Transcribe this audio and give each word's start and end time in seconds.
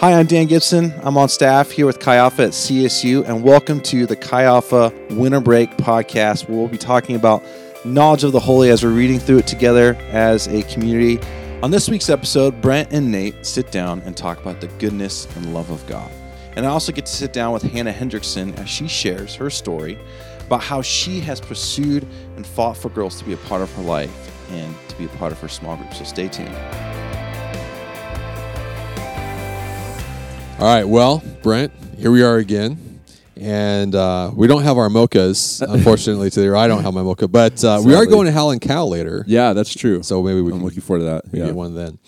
Hi, 0.00 0.12
I'm 0.12 0.26
Dan 0.26 0.46
Gibson. 0.46 0.94
I'm 1.02 1.18
on 1.18 1.28
staff 1.28 1.72
here 1.72 1.84
with 1.84 1.98
Chi 1.98 2.14
Alpha 2.14 2.44
at 2.44 2.50
CSU, 2.50 3.28
and 3.28 3.42
welcome 3.42 3.80
to 3.80 4.06
the 4.06 4.14
Chi 4.14 4.44
Alpha 4.44 4.92
Winter 5.10 5.40
Break 5.40 5.72
podcast, 5.72 6.48
where 6.48 6.56
we'll 6.56 6.68
be 6.68 6.78
talking 6.78 7.16
about 7.16 7.42
knowledge 7.84 8.22
of 8.22 8.30
the 8.30 8.38
holy 8.38 8.70
as 8.70 8.84
we're 8.84 8.92
reading 8.92 9.18
through 9.18 9.38
it 9.38 9.48
together 9.48 9.96
as 10.10 10.46
a 10.46 10.62
community. 10.72 11.18
On 11.64 11.72
this 11.72 11.88
week's 11.88 12.08
episode, 12.10 12.60
Brent 12.60 12.92
and 12.92 13.10
Nate 13.10 13.44
sit 13.44 13.72
down 13.72 14.00
and 14.02 14.16
talk 14.16 14.40
about 14.40 14.60
the 14.60 14.68
goodness 14.78 15.26
and 15.34 15.52
love 15.52 15.68
of 15.68 15.84
God. 15.88 16.12
And 16.54 16.64
I 16.64 16.68
also 16.68 16.92
get 16.92 17.04
to 17.06 17.12
sit 17.12 17.32
down 17.32 17.52
with 17.52 17.64
Hannah 17.64 17.92
Hendrickson 17.92 18.56
as 18.56 18.68
she 18.68 18.86
shares 18.86 19.34
her 19.34 19.50
story 19.50 19.98
about 20.46 20.62
how 20.62 20.80
she 20.80 21.18
has 21.22 21.40
pursued 21.40 22.06
and 22.36 22.46
fought 22.46 22.76
for 22.76 22.88
girls 22.90 23.18
to 23.18 23.24
be 23.24 23.32
a 23.32 23.36
part 23.36 23.62
of 23.62 23.72
her 23.72 23.82
life 23.82 24.32
and 24.52 24.76
to 24.90 24.96
be 24.96 25.06
a 25.06 25.16
part 25.18 25.32
of 25.32 25.40
her 25.40 25.48
small 25.48 25.76
group. 25.76 25.92
So 25.92 26.04
stay 26.04 26.28
tuned. 26.28 26.54
All 30.58 30.64
right, 30.64 30.84
well, 30.84 31.22
Brent, 31.42 31.72
here 31.98 32.10
we 32.10 32.22
are 32.22 32.36
again. 32.38 33.00
And 33.36 33.94
uh, 33.94 34.32
we 34.34 34.48
don't 34.48 34.64
have 34.64 34.76
our 34.76 34.88
mochas, 34.88 35.62
unfortunately, 35.72 36.30
today. 36.30 36.48
Or 36.48 36.56
I 36.56 36.66
don't 36.66 36.82
have 36.82 36.92
my 36.94 37.02
mocha, 37.02 37.28
but 37.28 37.62
uh, 37.62 37.80
we 37.84 37.94
are 37.94 37.98
Sadly. 37.98 38.06
going 38.12 38.26
to 38.26 38.32
Hal 38.32 38.50
and 38.50 38.60
Cal 38.60 38.88
later. 38.88 39.24
Yeah, 39.28 39.52
that's 39.52 39.72
true. 39.72 40.02
So 40.02 40.20
maybe 40.20 40.40
we 40.40 40.50
I'm 40.50 40.58
can 40.58 40.64
looking 40.64 40.80
forward 40.80 41.00
to 41.00 41.04
that. 41.04 41.24
we 41.26 41.30
can 41.30 41.38
Yeah. 41.40 41.46
get 41.46 41.54
one 41.54 41.74
then. 41.74 41.98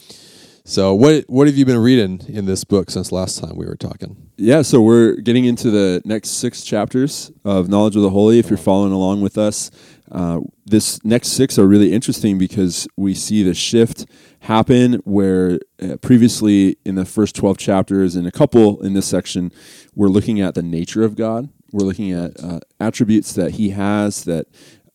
So 0.65 0.95
what 0.95 1.25
what 1.29 1.47
have 1.47 1.57
you 1.57 1.65
been 1.65 1.79
reading 1.79 2.23
in 2.29 2.45
this 2.47 2.65
book 2.65 2.91
since 2.91 3.11
last 3.13 3.39
time 3.41 3.57
we 3.57 3.67
were 3.67 3.77
talking? 3.77 4.17
Yeah, 4.37 4.63
so 4.63 4.81
we're 4.81 5.15
getting 5.17 5.45
into 5.45 5.71
the 5.71 6.03
next 6.05 6.31
six 6.31 6.63
chapters 6.65 7.31
of 7.45 7.69
Knowledge 7.69 7.95
of 7.97 8.03
the 8.03 8.11
Holy. 8.11 8.39
If 8.41 8.51
you're 8.51 8.57
following 8.57 8.93
along 8.93 9.21
with 9.21 9.39
us, 9.39 9.71
uh, 10.11 10.41
this 10.67 11.03
next 11.05 11.29
six 11.29 11.59
are 11.59 11.67
really 11.67 11.93
interesting 11.93 12.39
because 12.39 12.89
we 12.97 13.15
see 13.15 13.43
the 13.43 13.55
shift 13.55 14.07
happen 14.41 14.95
where 15.05 15.59
uh, 15.83 15.97
previously 15.99 16.77
in 16.85 16.95
the 16.95 17.05
first 17.05 17.37
12 17.37 17.59
chapters 17.59 18.17
and 18.17 18.27
a 18.27 18.33
couple 18.33 18.81
in 18.83 18.95
this 18.95 19.07
section, 19.07 19.53
we're 19.95 20.09
looking 20.09 20.41
at 20.41 20.55
the 20.55 20.63
nature 20.63 21.03
of 21.03 21.15
God. 21.17 21.49
We're 21.73 21.87
looking 21.87 22.11
at 22.13 22.43
uh, 22.43 22.61
attributes 22.81 23.33
that 23.35 23.53
He 23.53 23.71
has 23.71 24.25
that 24.25 24.47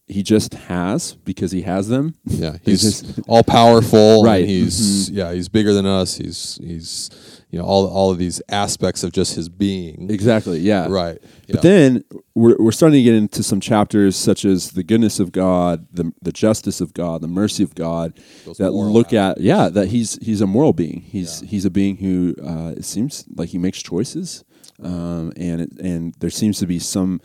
He 0.08 0.24
just 0.24 0.54
has 0.54 1.14
because 1.16 1.52
He 1.52 1.62
has 1.62 1.88
them. 1.88 2.16
Yeah, 2.26 2.58
He's 2.64 3.18
all 3.28 3.44
powerful. 3.44 4.18
and 4.18 4.26
Right. 4.26 4.44
Mm-hmm. 4.44 4.50
He's 4.50 5.10
yeah, 5.10 5.32
he's 5.32 5.48
bigger 5.48 5.74
than 5.74 5.86
us. 5.86 6.16
He's 6.16 6.60
he's 6.62 7.10
you 7.56 7.62
know 7.62 7.68
all 7.68 7.88
all 7.88 8.12
of 8.12 8.18
these 8.18 8.42
aspects 8.50 9.02
of 9.02 9.14
just 9.14 9.36
his 9.36 9.48
being. 9.48 10.10
Exactly. 10.10 10.60
Yeah. 10.60 10.88
Right. 10.90 11.18
But 11.48 11.62
then 11.62 12.04
we're, 12.34 12.58
we're 12.60 12.74
starting 12.74 12.98
to 13.00 13.04
get 13.04 13.14
into 13.16 13.44
some 13.44 13.62
chapters 13.62 14.18
such 14.18 14.44
as 14.44 14.72
the 14.72 14.84
goodness 14.84 15.22
of 15.22 15.32
God, 15.32 15.88
the, 15.90 16.12
the 16.22 16.34
justice 16.34 16.82
of 16.82 16.94
God, 16.94 17.22
the 17.22 17.30
mercy 17.30 17.64
of 17.64 17.74
God 17.74 18.20
Those 18.44 18.58
that 18.58 18.72
look 18.72 19.14
at 19.14 19.40
yeah 19.40 19.70
that 19.70 19.88
he's 19.88 20.20
he's 20.22 20.42
a 20.42 20.48
moral 20.48 20.74
being. 20.74 21.00
He's 21.00 21.40
he's 21.52 21.64
a 21.64 21.70
being 21.70 21.96
who 21.96 22.36
uh, 22.44 22.74
it 22.76 22.84
seems 22.84 23.24
like 23.34 23.50
he 23.50 23.58
makes 23.58 23.82
choices, 23.82 24.44
um, 24.84 25.32
and 25.38 25.62
it, 25.62 25.72
and 25.80 26.14
there 26.20 26.30
seems 26.30 26.60
to 26.60 26.68
be 26.68 26.80
some 26.80 27.22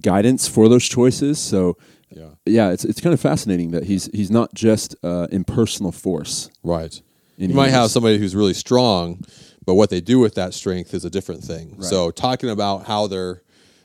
guidance 0.00 0.46
for 0.46 0.68
those 0.68 0.86
choices. 0.88 1.40
So 1.40 1.76
Yeah. 2.10 2.30
yeah, 2.46 2.70
it's 2.70 2.84
it's 2.84 3.00
kind 3.00 3.12
of 3.12 3.18
fascinating 3.20 3.72
that 3.72 3.84
he's 3.90 4.08
he's 4.14 4.30
not 4.30 4.54
just 4.54 4.94
uh, 5.02 5.26
impersonal 5.32 5.90
force. 5.90 6.48
Right. 6.62 7.02
And 7.36 7.50
you 7.50 7.56
might 7.56 7.70
have 7.70 7.90
somebody 7.90 8.16
who's 8.18 8.36
really 8.36 8.54
strong, 8.54 9.24
but 9.66 9.74
what 9.74 9.90
they 9.90 10.00
do 10.00 10.18
with 10.18 10.34
that 10.34 10.54
strength 10.54 10.92
is 10.94 11.04
a 11.04 11.10
different 11.10 11.42
thing. 11.44 11.80
So 11.82 12.10
talking 12.10 12.50
about 12.50 12.86
how 12.86 13.06
they're 13.06 13.42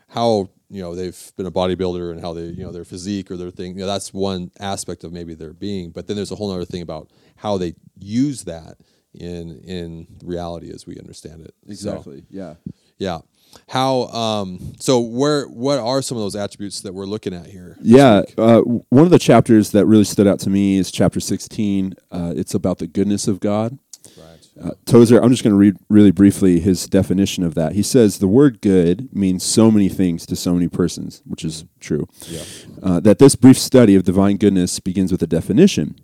how 0.08 0.50
you 0.70 0.82
know 0.82 0.96
they've 0.96 1.32
been 1.38 1.46
a 1.46 1.52
bodybuilder 1.52 2.12
and 2.12 2.22
how 2.22 2.34
they 2.34 2.46
you 2.46 2.64
know 2.64 2.72
their 2.72 2.86
physique 2.86 3.32
or 3.32 3.38
their 3.38 3.52
thing, 3.52 3.74
you 3.74 3.80
know, 3.82 3.88
that's 3.88 4.14
one 4.14 4.52
aspect 4.60 5.04
of 5.04 5.12
maybe 5.12 5.34
their 5.36 5.54
being. 5.54 5.92
But 5.92 6.08
then 6.08 6.16
there's 6.16 6.32
a 6.32 6.36
whole 6.36 6.52
other 6.52 6.66
thing 6.66 6.82
about 6.82 7.10
how 7.38 7.58
they 7.58 7.76
use 7.98 8.44
that 8.44 8.78
in 9.14 9.60
in 9.64 10.08
reality 10.24 10.72
as 10.74 10.86
we 10.86 10.98
understand 11.00 11.42
it. 11.42 11.54
So, 11.78 11.92
Yeah. 12.30 12.56
yeah. 12.98 13.20
How 13.70 14.02
um 14.10 14.74
so 14.80 15.00
where 15.00 15.46
what 15.48 15.80
are 15.80 16.04
some 16.04 16.18
of 16.18 16.24
those 16.24 16.36
attributes 16.36 16.82
that 16.82 16.94
we're 16.94 17.06
looking 17.08 17.34
at 17.34 17.48
here? 17.48 17.78
Yeah, 17.82 18.22
uh, 18.38 18.62
one 18.62 19.06
of 19.06 19.10
the 19.10 19.18
chapters 19.18 19.72
that 19.72 19.88
really 19.88 20.04
stood 20.04 20.28
out 20.28 20.40
to 20.42 20.52
me 20.52 20.78
is 20.78 20.92
chapter 20.92 21.20
16. 21.20 21.96
Uh, 22.12 22.34
it's 22.36 22.54
about 22.54 22.78
the 22.78 22.86
goodness 22.86 23.28
of 23.28 23.40
God. 23.40 23.80
Uh, 24.62 24.72
Tozer, 24.86 25.22
I'm 25.22 25.30
just 25.30 25.44
going 25.44 25.54
to 25.54 25.58
read 25.58 25.78
really 25.90 26.12
briefly 26.12 26.60
his 26.60 26.86
definition 26.88 27.44
of 27.44 27.56
that. 27.56 27.74
He 27.74 27.84
says 27.84 28.20
the 28.20 28.28
word 28.28 28.62
good 28.62 29.14
means 29.16 29.44
so 29.44 29.72
many 29.72 29.90
things 29.90 30.26
to 30.26 30.36
so 30.36 30.54
many 30.54 30.68
persons, 30.68 31.22
which 31.26 31.46
is 31.46 31.66
true. 31.80 32.08
Yeah. 32.28 32.44
Uh, 32.82 33.00
that 33.02 33.20
this 33.20 33.36
brief 33.36 33.58
study 33.58 33.96
of 33.96 34.04
divine 34.04 34.38
goodness 34.38 34.80
begins 34.80 35.12
with 35.12 35.24
a 35.24 35.28
definition. 35.28 35.96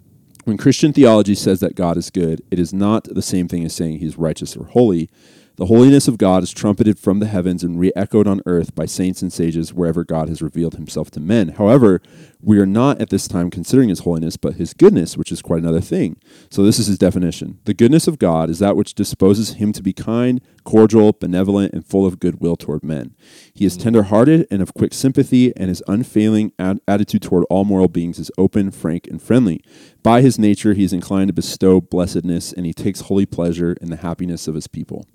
When 0.46 0.58
Christian 0.58 0.94
theology 0.94 1.36
says 1.36 1.60
that 1.62 1.76
God 1.76 1.98
is 1.98 2.12
good, 2.12 2.42
it 2.52 2.60
is 2.60 2.72
not 2.72 3.06
the 3.06 3.22
same 3.22 3.48
thing 3.48 3.66
as 3.66 3.74
saying 3.74 3.98
he's 3.98 4.18
righteous 4.18 4.56
or 4.56 4.66
holy. 4.66 5.10
The 5.58 5.68
holiness 5.68 6.10
of 6.10 6.18
God 6.18 6.44
is 6.44 6.52
trumpeted 6.52 7.00
from 7.00 7.20
the 7.20 7.28
heavens 7.28 7.64
and 7.64 7.80
re 7.80 7.90
echoed 7.96 8.28
on 8.28 8.42
earth 8.46 8.76
by 8.76 8.86
saints 8.86 9.22
and 9.22 9.32
sages 9.32 9.74
wherever 9.74 10.04
God 10.04 10.28
has 10.28 10.42
revealed 10.42 10.76
himself 10.76 11.10
to 11.12 11.22
men. 11.22 11.50
However, 11.50 12.02
we 12.42 12.60
are 12.60 12.66
not 12.66 13.00
at 13.00 13.10
this 13.10 13.26
time 13.26 13.50
considering 13.50 13.88
his 13.88 14.00
holiness, 14.00 14.36
but 14.36 14.56
his 14.56 14.74
goodness, 14.74 15.16
which 15.16 15.32
is 15.32 15.42
quite 15.42 15.62
another 15.62 15.80
thing. 15.80 16.18
So, 16.50 16.62
this 16.62 16.78
is 16.78 16.88
his 16.88 16.98
definition 16.98 17.60
The 17.64 17.74
goodness 17.74 18.06
of 18.06 18.20
God 18.20 18.50
is 18.50 18.60
that 18.60 18.76
which 18.76 18.96
disposes 18.96 19.54
him 19.54 19.72
to 19.72 19.82
be 19.82 19.94
kind, 19.94 20.42
cordial, 20.66 21.14
benevolent, 21.14 21.74
and 21.74 21.86
full 21.86 22.06
of 22.06 22.20
goodwill 22.20 22.58
toward 22.58 22.84
men. 22.84 23.16
He 23.54 23.66
is 23.66 23.78
tender 23.78 24.04
hearted 24.04 24.48
and 24.52 24.62
of 24.62 24.74
quick 24.74 24.94
sympathy, 24.94 25.56
and 25.56 25.70
his 25.70 25.82
unfailing 25.88 26.52
ad- 26.60 26.82
attitude 26.86 27.22
toward 27.22 27.46
all 27.50 27.64
moral 27.64 27.88
beings 27.88 28.20
is 28.20 28.30
open, 28.38 28.72
frank, 28.72 29.08
and 29.08 29.22
friendly. 29.22 29.62
By 30.06 30.22
his 30.22 30.38
nature, 30.38 30.76
he 30.76 30.84
is 30.84 30.94
inclined 30.94 31.30
to 31.30 31.34
bestow 31.34 31.82
blessedness, 31.82 32.54
and 32.54 32.64
he 32.64 32.74
takes 32.74 33.02
holy 33.02 33.26
pleasure 33.26 33.76
in 33.82 33.90
the 33.90 33.96
happiness 33.96 34.48
of 34.48 34.54
his 34.54 34.68
people. 34.68 35.08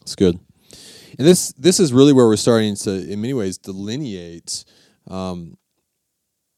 It's 0.00 0.14
good. 0.14 0.38
And 1.18 1.26
this 1.26 1.52
this 1.58 1.80
is 1.80 1.92
really 1.92 2.12
where 2.12 2.26
we're 2.26 2.36
starting 2.36 2.76
to, 2.76 2.90
in 3.12 3.20
many 3.20 3.34
ways, 3.34 3.58
delineate 3.58 4.64
um, 5.08 5.56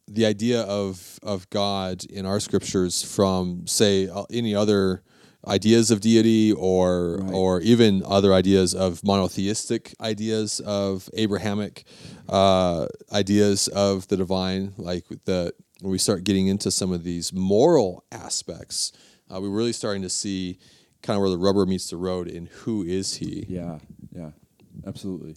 the 0.07 0.27
idea 0.27 0.61
of 0.63 1.19
of 1.23 1.49
God 1.49 2.05
in 2.05 2.27
our 2.27 2.39
scriptures 2.39 3.03
from, 3.03 3.67
say, 3.67 4.09
uh, 4.09 4.25
any 4.31 4.55
other 4.55 5.03
ideas 5.47 5.91
of 5.91 6.01
deity 6.01 6.53
or 6.53 7.19
Right. 7.23 7.33
or 7.33 7.61
even 7.63 8.03
other 8.05 8.35
ideas 8.35 8.75
of 8.75 9.03
monotheistic 9.05 9.95
ideas 10.03 10.61
of 10.61 11.09
Abrahamic 11.15 11.85
uh, 12.29 12.89
ideas 13.11 13.69
of 13.69 14.07
the 14.09 14.17
divine, 14.19 14.75
like 14.77 15.05
the 15.25 15.55
when 15.81 15.93
we 15.93 15.99
start 15.99 16.25
getting 16.25 16.49
into 16.49 16.71
some 16.71 16.93
of 16.93 17.05
these 17.05 17.33
moral 17.33 18.05
aspects, 18.11 18.93
uh, 19.33 19.41
we're 19.41 19.51
really 19.51 19.73
starting 19.73 20.03
to 20.03 20.09
see 20.09 20.59
kind 21.03 21.17
of 21.17 21.21
where 21.21 21.31
the 21.31 21.39
rubber 21.39 21.67
meets 21.67 21.91
the 21.91 21.97
road 21.97 22.29
in 22.29 22.47
who 22.47 22.83
is 22.83 23.15
he. 23.17 23.47
Yeah, 23.49 23.79
yeah, 24.13 24.31
absolutely. 24.87 25.35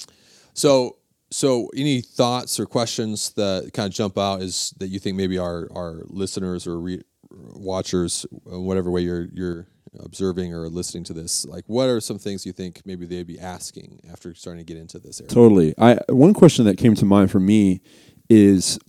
So, 0.54 0.98
so 1.30 1.70
any 1.76 2.02
thoughts 2.02 2.60
or 2.60 2.66
questions 2.66 3.32
that 3.34 3.72
kind 3.74 3.88
of 3.88 3.94
jump 3.94 4.18
out 4.18 4.42
is 4.42 4.74
that 4.80 4.88
you 4.88 5.00
think 5.00 5.16
maybe 5.16 5.38
our 5.38 5.68
our 5.74 6.02
listeners 6.08 6.68
or 6.68 6.80
re- 6.80 7.04
watchers, 7.32 8.26
uh, 8.52 8.60
whatever 8.60 8.90
way 8.90 9.02
you're 9.02 9.28
you're 9.34 9.68
observing 10.00 10.54
or 10.54 10.70
listening 10.70 11.04
to 11.04 11.14
this, 11.14 11.46
like 11.46 11.66
what 11.68 11.90
are 11.90 12.00
some 12.00 12.18
things 12.18 12.46
you 12.46 12.54
think 12.54 12.82
maybe 12.86 13.06
they'd 13.06 13.28
be 13.28 13.40
asking 13.40 14.00
after 14.12 14.34
starting 14.34 14.66
to 14.66 14.74
get 14.74 14.80
into 14.80 15.00
this 15.00 15.20
area? 15.20 15.30
Totally. 15.30 15.74
I 15.78 16.00
one 16.10 16.34
question 16.34 16.66
that 16.66 16.78
came 16.78 16.96
to 16.96 17.06
mind 17.06 17.30
for 17.32 17.40
me 17.40 17.82
is 18.30 18.80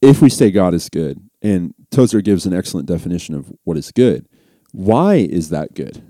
if 0.00 0.22
we 0.22 0.28
say 0.28 0.50
God 0.50 0.74
is 0.74 0.88
good, 0.88 1.20
and 1.42 1.74
Tozer 1.90 2.20
gives 2.20 2.46
an 2.46 2.52
excellent 2.54 2.86
definition 2.88 3.34
of 3.34 3.52
what 3.64 3.76
is 3.76 3.90
good. 3.92 4.26
Why 4.72 5.16
is 5.16 5.50
that 5.50 5.74
good? 5.74 6.02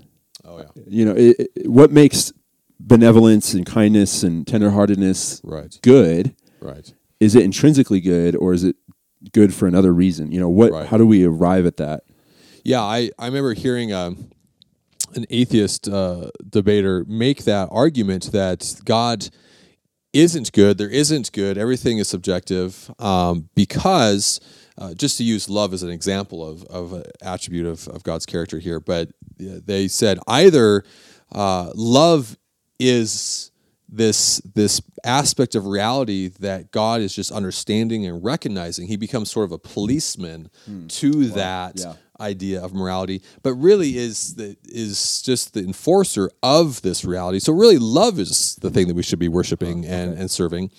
Oh 0.45 0.59
yeah, 0.59 0.83
You 0.87 1.05
know, 1.05 1.13
it, 1.15 1.35
it- 1.55 1.69
what 1.69 1.91
makes 1.91 2.31
benevolence 2.79 3.53
and 3.53 3.65
kindness 3.65 4.23
and 4.23 4.45
tenderheartedness 4.45 5.41
right, 5.43 5.77
good? 5.81 6.35
right. 6.61 6.93
Is 7.19 7.35
it 7.35 7.43
intrinsically 7.43 7.99
good, 7.99 8.35
or 8.37 8.53
is 8.53 8.63
it 8.63 8.75
good 9.33 9.53
for 9.53 9.67
another 9.67 9.93
reason? 9.93 10.31
You 10.31 10.39
know, 10.39 10.49
what? 10.49 10.71
Right. 10.71 10.87
How 10.87 10.97
do 10.97 11.05
we 11.05 11.25
arrive 11.25 11.65
at 11.65 11.77
that? 11.77 12.03
Yeah, 12.63 12.81
I, 12.81 13.09
I 13.19 13.25
remember 13.27 13.53
hearing 13.53 13.91
um, 13.93 14.29
an 15.15 15.25
atheist 15.29 15.89
uh, 15.89 16.29
debater 16.49 17.03
make 17.07 17.43
that 17.45 17.67
argument 17.71 18.31
that 18.31 18.79
God 18.85 19.29
isn't 20.13 20.51
good. 20.51 20.77
There 20.77 20.89
isn't 20.89 21.31
good. 21.31 21.57
Everything 21.57 21.97
is 21.97 22.07
subjective 22.07 22.91
um, 22.99 23.49
because, 23.55 24.39
uh, 24.77 24.93
just 24.93 25.17
to 25.17 25.23
use 25.23 25.49
love 25.49 25.73
as 25.73 25.83
an 25.83 25.89
example 25.89 26.47
of, 26.47 26.63
of 26.65 26.93
an 26.93 27.03
attribute 27.21 27.65
of, 27.67 27.87
of 27.89 28.03
God's 28.03 28.25
character 28.25 28.59
here, 28.59 28.79
but 28.79 29.09
they 29.37 29.87
said 29.87 30.19
either 30.27 30.83
uh, 31.31 31.71
love 31.75 32.37
is 32.79 33.51
this 33.91 34.39
this 34.53 34.81
aspect 35.03 35.55
of 35.55 35.65
reality 35.65 36.27
that 36.27 36.71
God 36.71 37.01
is 37.01 37.15
just 37.15 37.31
understanding 37.31 38.05
and 38.05 38.23
recognizing. 38.23 38.87
He 38.87 38.97
becomes 38.97 39.31
sort 39.31 39.45
of 39.45 39.51
a 39.51 39.57
policeman 39.57 40.49
to 40.89 41.25
that 41.29 41.73
Yeah. 41.79 41.93
Idea 42.19 42.61
of 42.63 42.73
morality, 42.73 43.21
but 43.43 43.53
really 43.53 43.97
is 43.97 44.35
the 44.35 44.57
is 44.63 45.21
just 45.21 45.53
the 45.53 45.61
enforcer 45.61 46.31
of 46.43 46.81
this 46.81 47.05
reality. 47.05 47.39
So 47.39 47.53
really, 47.53 47.77
love 47.77 48.19
is 48.19 48.55
the 48.57 48.69
thing 48.69 48.87
that 48.87 48.95
we 48.95 49.03
should 49.03 49.19
be 49.19 49.27
worshiping 49.27 49.85
and 49.85 50.17
and 50.17 50.29
serving, 50.29 50.71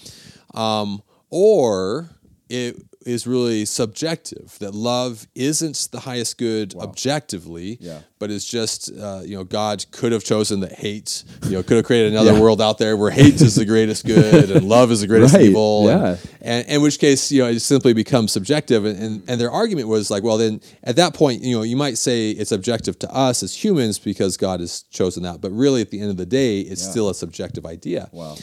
um, 0.55 1.03
or 1.31 2.11
it 2.49 2.77
is 3.07 3.27
really 3.27 3.65
subjective. 3.65 4.57
That 4.61 4.75
love 4.75 5.27
isn't 5.35 5.89
the 5.91 6.01
highest 6.01 6.37
good 6.39 6.75
objectively, 6.77 7.79
Yeah. 7.81 8.01
but 8.19 8.31
it's 8.31 8.45
just 8.45 8.91
uh, 8.97 9.23
you 9.25 9.37
know 9.37 9.45
God 9.45 9.85
could 9.91 10.13
have 10.13 10.23
chosen 10.23 10.61
that 10.61 10.73
hate. 10.73 11.25
You 11.45 11.53
know, 11.53 11.63
could 11.63 11.77
have 11.79 11.87
created 11.87 12.13
another 12.13 12.33
Yeah. 12.35 12.41
world 12.41 12.61
out 12.61 12.79
there 12.79 12.97
where 12.97 13.11
hate 13.11 13.41
is 13.41 13.55
the 13.55 13.65
greatest 13.65 14.05
good 14.05 14.51
and 14.51 14.69
love 14.69 14.91
is 14.93 15.01
the 15.01 15.07
greatest 15.07 15.35
Right, 15.35 15.45
evil. 15.47 15.89
and- 15.89 16.19
and, 16.43 16.67
in 16.69 16.83
which 16.83 16.99
case 16.99 17.33
you 17.33 17.41
know 17.43 17.49
it 17.49 17.61
simply 17.61 17.93
becomes 17.95 18.33
subjective 18.33 18.85
and, 18.85 18.99
and, 19.03 19.23
and 19.29 19.41
their 19.41 19.51
argument 19.51 19.89
was 19.89 20.11
like 20.11 20.23
well 20.23 20.37
then 20.39 20.61
at 20.85 20.97
that 20.97 21.15
point 21.15 21.43
you 21.43 21.57
know 21.57 21.63
you 21.63 21.77
might 21.77 21.99
say 21.99 22.31
it's 22.31 22.53
objective 22.53 22.99
to 22.99 23.15
us 23.15 23.43
as 23.43 23.55
humans 23.65 23.99
because 23.99 24.37
god 24.37 24.61
has 24.61 24.83
chosen 24.91 25.23
that 25.23 25.41
but 25.41 25.51
really 25.53 25.81
at 25.83 25.91
the 25.91 26.01
end 26.01 26.11
of 26.11 26.17
the 26.17 26.27
day 26.27 26.61
it's 26.61 26.83
Yeah. 26.85 26.91
still 26.91 27.09
a 27.11 27.15
subjective 27.15 27.67
idea 27.67 28.09
Wow. 28.13 28.37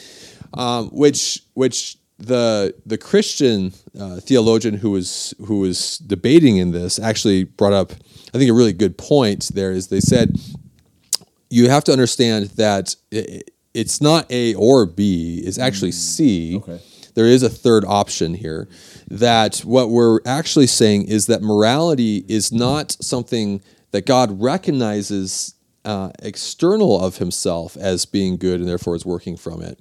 um, 0.54 0.88
which 0.90 1.42
which 1.54 1.96
the 2.18 2.74
the 2.84 2.98
Christian 2.98 3.72
uh, 3.98 4.16
theologian 4.20 4.74
who 4.74 4.90
was 4.90 5.34
who 5.46 5.60
was 5.60 5.98
debating 5.98 6.56
in 6.56 6.72
this 6.72 6.98
actually 6.98 7.44
brought 7.44 7.72
up 7.72 7.92
I 8.34 8.38
think 8.38 8.50
a 8.50 8.54
really 8.54 8.72
good 8.72 8.98
point 8.98 9.50
there 9.54 9.70
is 9.72 9.88
they 9.88 10.00
said 10.00 10.36
you 11.50 11.70
have 11.70 11.84
to 11.84 11.92
understand 11.92 12.46
that 12.56 12.94
i 13.12 13.40
it's 13.74 14.00
not 14.00 14.26
A 14.32 14.54
or 14.54 14.86
B 14.86 15.40
it's 15.44 15.58
actually 15.58 15.92
C 15.92 16.56
Okay. 16.56 16.80
there 17.14 17.26
is 17.26 17.42
a 17.44 17.48
third 17.48 17.84
option 17.84 18.34
here 18.34 18.68
that 19.08 19.58
what 19.58 19.90
we're 19.90 20.18
actually 20.26 20.66
saying 20.66 21.04
is 21.06 21.26
that 21.26 21.42
morality 21.42 22.24
is 22.28 22.50
not 22.50 22.96
something 23.00 23.62
that 23.92 24.04
God 24.06 24.42
recognizes 24.42 25.54
uh, 25.88 26.10
external 26.22 27.00
of 27.02 27.16
himself 27.16 27.76
as 27.76 28.04
being 28.04 28.36
good 28.36 28.60
and 28.60 28.68
therefore 28.68 28.94
is 28.94 29.06
working 29.06 29.36
from 29.36 29.62
it. 29.62 29.78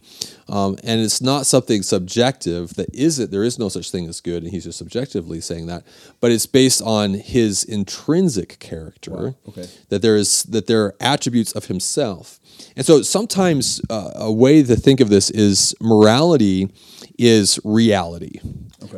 Um, 0.47 0.77
and 0.83 1.01
it's 1.01 1.21
not 1.21 1.45
something 1.45 1.83
subjective 1.83 2.75
that 2.75 2.93
is 2.95 3.19
it, 3.19 3.29
there 3.29 3.43
is 3.43 3.59
no 3.59 3.67
such 3.67 3.91
thing 3.91 4.07
as 4.07 4.21
good, 4.21 4.43
and 4.43 4.51
he's 4.51 4.63
just 4.63 4.77
subjectively 4.77 5.41
saying 5.41 5.67
that, 5.67 5.83
but 6.21 6.31
it's 6.31 6.45
based 6.45 6.81
on 6.81 7.13
his 7.15 7.63
intrinsic 7.65 8.57
character 8.59 9.35
Okay. 9.49 9.67
that 9.89 10.01
there 10.01 10.15
is 10.15 10.43
that 10.43 10.67
there 10.67 10.85
are 10.85 10.95
attributes 11.01 11.51
of 11.51 11.65
himself. 11.65 12.39
And 12.77 12.85
so 12.85 13.01
sometimes 13.01 13.81
uh, 13.89 14.11
a 14.15 14.31
way 14.31 14.63
to 14.63 14.75
think 14.75 15.01
of 15.01 15.09
this 15.09 15.29
is 15.29 15.75
morality 15.81 16.71
is 17.19 17.59
reality 17.63 18.39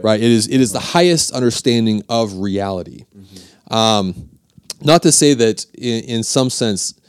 right? 0.04 0.22
It 0.22 0.32
is 0.32 0.48
it 0.48 0.62
is 0.62 0.72
the 0.72 0.80
highest 0.80 1.32
understanding 1.32 2.04
of 2.10 2.36
reality. 2.38 3.06
Um, 3.72 4.30
not 4.82 5.02
to 5.04 5.12
say 5.12 5.34
that 5.34 5.66
in, 5.74 6.04
in 6.06 6.24
some 6.24 6.50
sense 6.50 7.00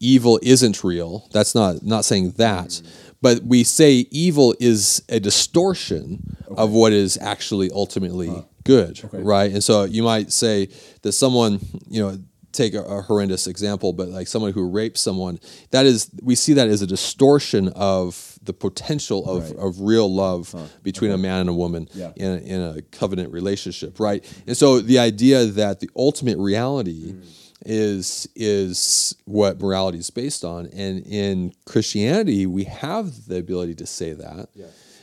evil 0.00 0.40
isn't 0.42 0.82
real. 0.82 1.28
That's 1.32 1.54
not 1.54 1.82
not 1.82 2.04
saying 2.04 2.32
that. 2.32 2.68
Mm. 2.68 3.06
But 3.22 3.42
we 3.42 3.64
say 3.64 4.06
evil 4.10 4.54
is 4.58 5.02
a 5.10 5.20
distortion 5.20 6.36
of 6.56 6.70
what 6.70 6.92
is 6.92 7.18
actually 7.20 7.70
ultimately 7.70 8.46
good 8.64 9.00
right? 9.12 9.52
And 9.52 9.62
so 9.62 9.84
you 9.84 10.02
might 10.02 10.32
say 10.32 10.68
that 11.02 11.12
someone 11.12 11.60
you 11.88 12.02
know 12.02 12.18
take 12.52 12.74
a, 12.74 12.82
a 12.82 13.02
horrendous 13.02 13.46
example 13.46 13.92
but 13.92 14.08
like 14.08 14.26
someone 14.26 14.52
who 14.52 14.68
rapes 14.68 15.00
someone 15.00 15.38
that 15.70 15.86
is 15.86 16.10
we 16.22 16.34
see 16.34 16.52
that 16.54 16.66
as 16.66 16.82
a 16.82 16.86
distortion 16.86 17.68
of 17.76 18.29
the 18.42 18.52
potential 18.52 19.28
of, 19.28 19.50
Right. 19.50 19.58
of 19.58 19.80
real 19.80 20.12
love 20.12 20.54
between 20.82 21.10
a 21.10 21.18
man 21.18 21.40
and 21.42 21.50
a 21.50 21.54
woman 21.54 21.88
Yeah. 21.94 22.12
in, 22.16 22.30
a, 22.30 22.36
in 22.38 22.78
a 22.78 22.82
covenant 22.82 23.32
relationship 23.32 24.00
right? 24.00 24.24
And 24.46 24.56
so 24.56 24.80
the 24.80 24.98
idea 24.98 25.44
that 25.46 25.80
the 25.80 25.90
ultimate 25.94 26.38
reality 26.38 27.12
mm. 27.12 27.24
is 27.66 28.26
is 28.34 29.14
what 29.26 29.60
morality 29.60 29.98
is 29.98 30.10
based 30.10 30.44
on. 30.44 30.66
And 30.66 31.04
in 31.06 31.52
christianity 31.66 32.46
we 32.46 32.64
have 32.64 33.26
the 33.26 33.36
ability 33.38 33.74
to 33.76 33.86
say 33.86 34.12
that 34.12 34.48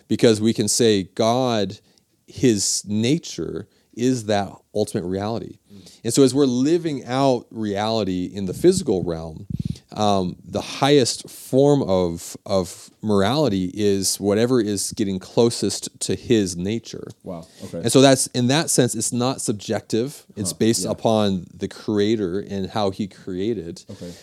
because 0.08 0.42
we 0.42 0.54
can 0.54 0.68
say 0.68 1.04
god 1.04 1.80
his 2.26 2.84
nature 2.88 3.68
is 3.94 4.26
that 4.26 4.52
ultimate 4.76 5.06
reality. 5.08 5.58
Mm. 5.74 6.00
And 6.06 6.14
so 6.14 6.24
as 6.24 6.34
we're 6.36 6.46
living 6.46 7.04
out 7.06 7.48
reality 7.52 8.26
in 8.26 8.46
the 8.46 8.54
physical 8.54 9.04
realm 9.04 9.48
um, 9.94 10.36
the 10.44 10.62
highest 10.62 11.30
form 11.30 11.82
of 11.84 12.36
of 12.46 12.90
morality 13.02 13.72
is 13.74 14.20
whatever 14.20 14.60
is 14.60 14.92
getting 14.94 15.18
closest 15.18 15.98
to 16.02 16.16
his 16.16 16.58
nature 16.58 17.08
Wow. 17.24 17.48
Okay. 17.66 17.80
and 17.80 17.92
so 17.92 18.02
that's 18.02 18.28
in 18.28 18.48
that 18.48 18.70
sense, 18.70 18.96
it's 18.96 19.14
not 19.14 19.40
subjective. 19.42 20.26
It's 20.36 20.52
based 20.54 20.84
yeah. 20.86 20.92
upon 20.92 21.48
the 21.54 21.68
creator 21.68 22.40
and 22.40 22.70
how 22.70 22.90
he 22.92 23.08
created. 23.08 23.84
okay. 23.90 24.14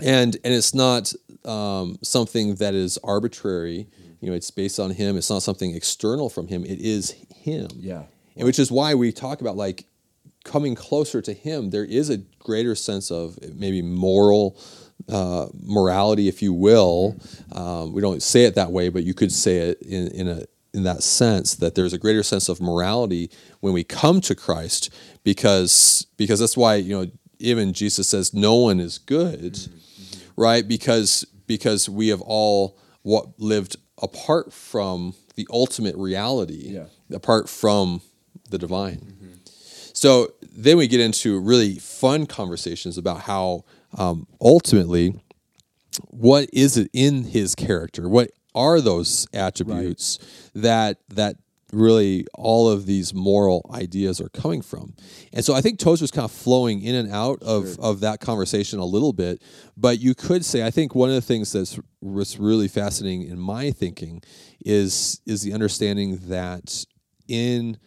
And 0.00 0.36
and 0.44 0.54
it's 0.54 0.74
not 0.74 1.12
um, 1.44 1.98
something 2.02 2.56
that 2.56 2.74
is 2.74 2.98
arbitrary. 3.02 3.88
You 4.20 4.30
know, 4.30 4.36
it's 4.36 4.50
based 4.50 4.78
on 4.78 4.90
him. 4.90 5.16
It's 5.16 5.30
not 5.30 5.42
something 5.42 5.74
external 5.74 6.28
from 6.28 6.48
him. 6.48 6.64
It 6.64 6.80
is 6.80 7.14
him. 7.34 7.68
Yeah. 7.76 8.02
And 8.36 8.44
which 8.46 8.58
is 8.58 8.70
why 8.70 8.94
we 8.94 9.10
talk 9.10 9.40
about 9.40 9.56
like 9.56 9.84
coming 10.44 10.74
closer 10.74 11.20
to 11.22 11.32
him. 11.32 11.70
There 11.70 11.84
is 11.84 12.10
a 12.10 12.18
greater 12.38 12.74
sense 12.74 13.10
of 13.10 13.38
maybe 13.54 13.82
moral 13.82 14.58
uh, 15.08 15.46
morality, 15.62 16.28
if 16.28 16.42
you 16.42 16.52
will. 16.52 17.16
Um, 17.52 17.92
we 17.92 18.00
don't 18.02 18.22
say 18.22 18.44
it 18.44 18.54
that 18.56 18.72
way, 18.72 18.88
but 18.88 19.04
you 19.04 19.14
could 19.14 19.32
say 19.32 19.58
it 19.58 19.82
in, 19.82 20.08
in 20.08 20.28
a 20.28 20.42
in 20.74 20.82
that 20.82 21.02
sense 21.02 21.54
that 21.56 21.74
there's 21.74 21.94
a 21.94 21.98
greater 21.98 22.22
sense 22.22 22.48
of 22.48 22.60
morality 22.60 23.30
when 23.60 23.72
we 23.72 23.82
come 23.84 24.20
to 24.22 24.34
Christ, 24.34 24.90
because 25.24 26.06
because 26.16 26.40
that's 26.40 26.56
why 26.56 26.74
you 26.76 26.98
know 26.98 27.10
even 27.38 27.72
Jesus 27.72 28.08
says 28.08 28.34
no 28.34 28.54
one 28.56 28.80
is 28.80 28.98
good, 28.98 29.58
right? 30.36 30.66
Because 30.66 31.24
because 31.46 31.88
we 31.88 32.08
have 32.08 32.20
all 32.20 32.78
what 33.02 33.38
lived 33.38 33.76
apart 34.02 34.52
from 34.52 35.14
the 35.36 35.46
ultimate 35.50 35.96
reality, 35.96 36.72
Yeah. 36.74 36.84
apart 37.10 37.48
from 37.48 38.02
the 38.50 38.58
divine. 38.58 39.16
So 39.98 40.32
then 40.40 40.76
we 40.76 40.86
get 40.86 41.00
into 41.00 41.40
really 41.40 41.74
fun 41.74 42.26
conversations 42.26 42.98
about 42.98 43.22
how 43.22 43.64
um, 43.96 44.28
ultimately, 44.40 45.20
what 46.04 46.48
is 46.52 46.76
it 46.76 46.88
in 46.92 47.24
his 47.24 47.56
character? 47.56 48.08
What 48.08 48.30
are 48.54 48.80
those 48.80 49.26
attributes 49.34 50.20
that 50.54 50.98
that 51.08 51.34
really 51.72 52.26
all 52.34 52.70
of 52.70 52.86
these 52.86 53.12
moral 53.12 53.68
ideas 53.74 54.20
are 54.20 54.28
coming 54.28 54.62
from? 54.62 54.94
And 55.32 55.44
so 55.44 55.52
I 55.52 55.60
think 55.60 55.80
Tozer's 55.80 56.12
kind 56.12 56.24
of 56.24 56.30
flowing 56.30 56.80
in 56.80 56.94
and 56.94 57.12
out 57.12 57.42
of, 57.42 57.76
of 57.80 57.98
that 57.98 58.20
conversation 58.20 58.78
a 58.78 58.84
little 58.84 59.12
bit. 59.12 59.42
But 59.76 59.98
you 59.98 60.14
could 60.14 60.44
say 60.44 60.64
I 60.64 60.70
think 60.70 60.94
one 60.94 61.08
of 61.08 61.16
the 61.16 61.20
things 61.22 61.50
that's 61.50 61.76
was 62.00 62.38
really 62.38 62.68
fascinating 62.68 63.24
in 63.24 63.36
my 63.36 63.72
thinking 63.72 64.22
is 64.64 65.20
is 65.26 65.42
the 65.42 65.52
understanding 65.52 66.20
that 66.28 66.84
in 67.26 67.78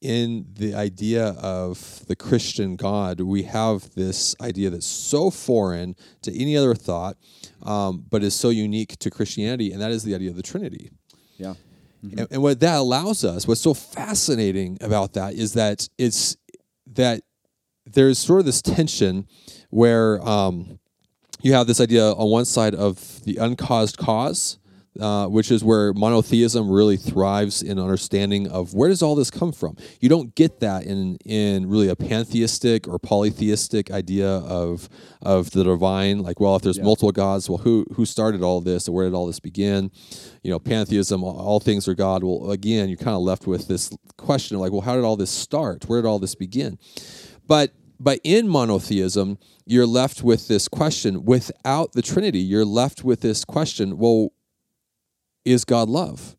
in 0.00 0.46
the 0.54 0.74
idea 0.74 1.28
of 1.40 2.04
the 2.06 2.16
Christian 2.16 2.76
God, 2.76 3.20
we 3.20 3.44
have 3.44 3.94
this 3.94 4.36
idea 4.40 4.70
that's 4.70 4.86
so 4.86 5.30
foreign 5.30 5.96
to 6.22 6.38
any 6.38 6.56
other 6.56 6.74
thought, 6.74 7.16
um, 7.62 8.04
but 8.10 8.22
is 8.22 8.34
so 8.34 8.50
unique 8.50 8.98
to 8.98 9.10
Christianity, 9.10 9.72
and 9.72 9.80
that 9.80 9.90
is 9.90 10.04
the 10.04 10.14
idea 10.14 10.30
of 10.30 10.36
the 10.36 10.42
Trinity. 10.42 10.90
Yeah. 11.38 11.54
And, 12.02 12.28
and 12.30 12.42
what 12.42 12.60
that 12.60 12.76
allows 12.76 13.24
us, 13.24 13.48
what's 13.48 13.60
so 13.60 13.74
fascinating 13.74 14.78
about 14.80 15.14
that 15.14 15.34
is 15.34 15.54
that 15.54 15.88
it's 15.98 16.36
that 16.94 17.22
there's 17.84 18.18
sort 18.18 18.40
of 18.40 18.46
this 18.46 18.62
tension 18.62 19.26
where 19.70 20.20
um, 20.26 20.78
you 21.42 21.52
have 21.52 21.66
this 21.66 21.80
idea 21.80 22.12
on 22.12 22.30
one 22.30 22.44
side 22.44 22.74
of 22.74 23.24
the 23.24 23.36
uncaused 23.36 23.96
cause, 23.96 24.58
uh, 25.00 25.26
which 25.28 25.50
is 25.50 25.62
where 25.64 25.92
monotheism 25.92 26.70
really 26.70 26.96
thrives 26.96 27.62
in 27.62 27.78
understanding 27.78 28.48
of 28.48 28.74
where 28.74 28.88
does 28.88 29.02
all 29.02 29.14
this 29.14 29.30
come 29.30 29.52
from. 29.52 29.76
You 30.00 30.08
don't 30.08 30.34
get 30.34 30.60
that 30.60 30.84
in 30.84 31.16
in 31.24 31.68
really 31.68 31.88
a 31.88 31.96
pantheistic 31.96 32.86
or 32.88 32.98
polytheistic 32.98 33.90
idea 33.90 34.28
of 34.28 34.88
of 35.22 35.50
the 35.50 35.64
divine. 35.64 36.20
Like, 36.22 36.40
well, 36.40 36.56
if 36.56 36.62
there's 36.62 36.78
Yeah. 36.78 36.84
multiple 36.84 37.12
gods, 37.12 37.48
well, 37.48 37.58
who 37.58 37.84
who 37.94 38.04
started 38.04 38.42
all 38.42 38.60
this, 38.60 38.86
and 38.86 38.94
where 38.94 39.06
did 39.06 39.14
all 39.14 39.26
this 39.26 39.40
begin? 39.40 39.90
You 40.42 40.50
know, 40.50 40.58
pantheism, 40.58 41.22
all, 41.24 41.38
all 41.38 41.60
things 41.60 41.88
are 41.88 41.94
God. 41.94 42.22
Well, 42.24 42.50
again, 42.50 42.88
you're 42.88 42.98
kind 42.98 43.16
of 43.16 43.22
left 43.22 43.46
with 43.46 43.68
this 43.68 43.90
question 44.16 44.56
of 44.56 44.60
like, 44.60 44.72
well, 44.72 44.82
how 44.82 44.94
did 44.94 45.04
all 45.04 45.16
this 45.16 45.30
start? 45.30 45.88
Where 45.88 46.00
did 46.00 46.08
all 46.08 46.18
this 46.18 46.34
begin? 46.34 46.78
But 47.46 47.72
but 47.98 48.20
in 48.24 48.46
monotheism, 48.46 49.38
you're 49.64 49.86
left 49.86 50.22
with 50.22 50.48
this 50.48 50.68
question. 50.68 51.24
Without 51.24 51.92
the 51.92 52.02
Trinity, 52.02 52.40
you're 52.40 52.64
left 52.64 53.04
with 53.04 53.20
this 53.22 53.42
question. 53.44 53.96
Well, 53.96 54.32
is 55.46 55.64
God 55.64 55.88
love? 55.88 56.36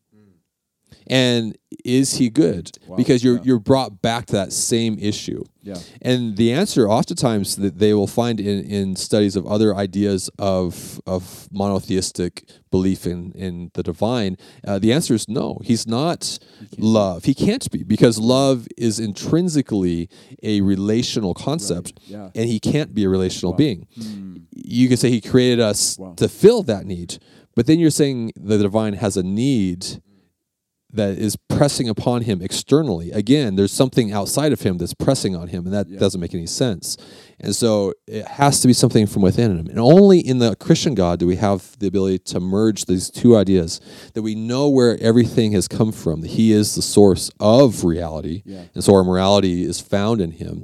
And 1.10 1.56
is 1.86 2.18
he 2.18 2.28
good? 2.28 2.70
Wow, 2.86 2.96
because 2.96 3.24
you're 3.24 3.36
yeah. 3.36 3.42
you're 3.44 3.58
brought 3.58 4.02
back 4.02 4.26
to 4.26 4.32
that 4.34 4.52
same 4.52 4.98
issue. 4.98 5.42
Yeah. 5.62 5.76
And 6.02 6.36
the 6.36 6.52
answer, 6.52 6.86
oftentimes, 6.88 7.56
that 7.56 7.78
they 7.78 7.94
will 7.94 8.06
find 8.06 8.38
in, 8.40 8.64
in 8.64 8.94
studies 8.96 9.34
of 9.36 9.46
other 9.46 9.74
ideas 9.74 10.28
of 10.38 11.00
of 11.06 11.48
monotheistic 11.50 12.44
belief 12.70 13.06
in 13.06 13.32
in 13.32 13.70
the 13.72 13.82
divine, 13.82 14.36
uh, 14.66 14.78
the 14.78 14.92
answer 14.92 15.14
is 15.14 15.28
no. 15.28 15.58
He's 15.64 15.86
not 15.86 16.38
love. 16.76 17.24
He 17.24 17.32
can't 17.34 17.70
be 17.70 17.84
because 17.84 18.18
love 18.18 18.66
is 18.76 19.00
intrinsically 19.00 20.10
a 20.42 20.60
relational 20.60 21.32
concept, 21.32 21.98
yeah. 22.04 22.28
and 22.34 22.50
he 22.50 22.60
can't 22.60 22.94
be 22.94 23.04
a 23.04 23.08
relational 23.08 23.54
being. 23.54 23.86
You 24.52 24.90
could 24.90 24.98
say 24.98 25.08
he 25.10 25.22
created 25.22 25.60
us 25.60 25.98
Wow. 25.98 26.12
to 26.16 26.28
fill 26.28 26.62
that 26.64 26.84
need, 26.84 27.18
but 27.58 27.66
then 27.66 27.80
you're 27.80 27.90
saying 27.90 28.30
the 28.36 28.56
divine 28.56 28.92
has 28.92 29.16
a 29.16 29.22
need 29.24 29.84
that 30.92 31.18
is 31.18 31.34
pressing 31.48 31.88
upon 31.88 32.22
him 32.22 32.40
externally. 32.40 33.10
Again, 33.10 33.56
there's 33.56 33.72
something 33.72 34.12
outside 34.12 34.52
of 34.52 34.60
him 34.62 34.78
that's 34.78 34.94
pressing 34.94 35.34
on 35.34 35.48
him, 35.48 35.64
and 35.66 35.74
that 35.74 35.88
Yeah. 35.90 35.98
doesn't 35.98 36.20
make 36.20 36.34
any 36.34 36.46
sense. 36.46 36.96
And 37.40 37.56
so 37.56 37.94
it 38.06 38.24
has 38.26 38.60
to 38.60 38.68
be 38.68 38.72
something 38.72 39.06
from 39.08 39.22
within 39.22 39.58
him. 39.58 39.66
And 39.66 39.80
only 39.80 40.20
in 40.20 40.38
the 40.38 40.54
Christian 40.54 40.94
God 40.94 41.18
do 41.18 41.26
we 41.26 41.34
have 41.34 41.76
the 41.80 41.88
ability 41.88 42.20
to 42.26 42.38
merge 42.38 42.84
these 42.84 43.10
two 43.10 43.36
ideas 43.36 43.80
that 44.14 44.22
we 44.22 44.36
know 44.36 44.68
where 44.68 44.96
everything 45.02 45.50
has 45.50 45.66
come 45.66 45.90
from, 45.90 46.20
that 46.20 46.30
he 46.30 46.52
is 46.52 46.76
the 46.76 46.82
source 46.82 47.28
of 47.40 47.82
reality. 47.82 48.42
Yeah. 48.46 48.62
And 48.72 48.84
so 48.84 48.94
our 48.94 49.02
morality 49.02 49.64
is 49.64 49.80
found 49.80 50.20
in 50.20 50.30
him. 50.30 50.62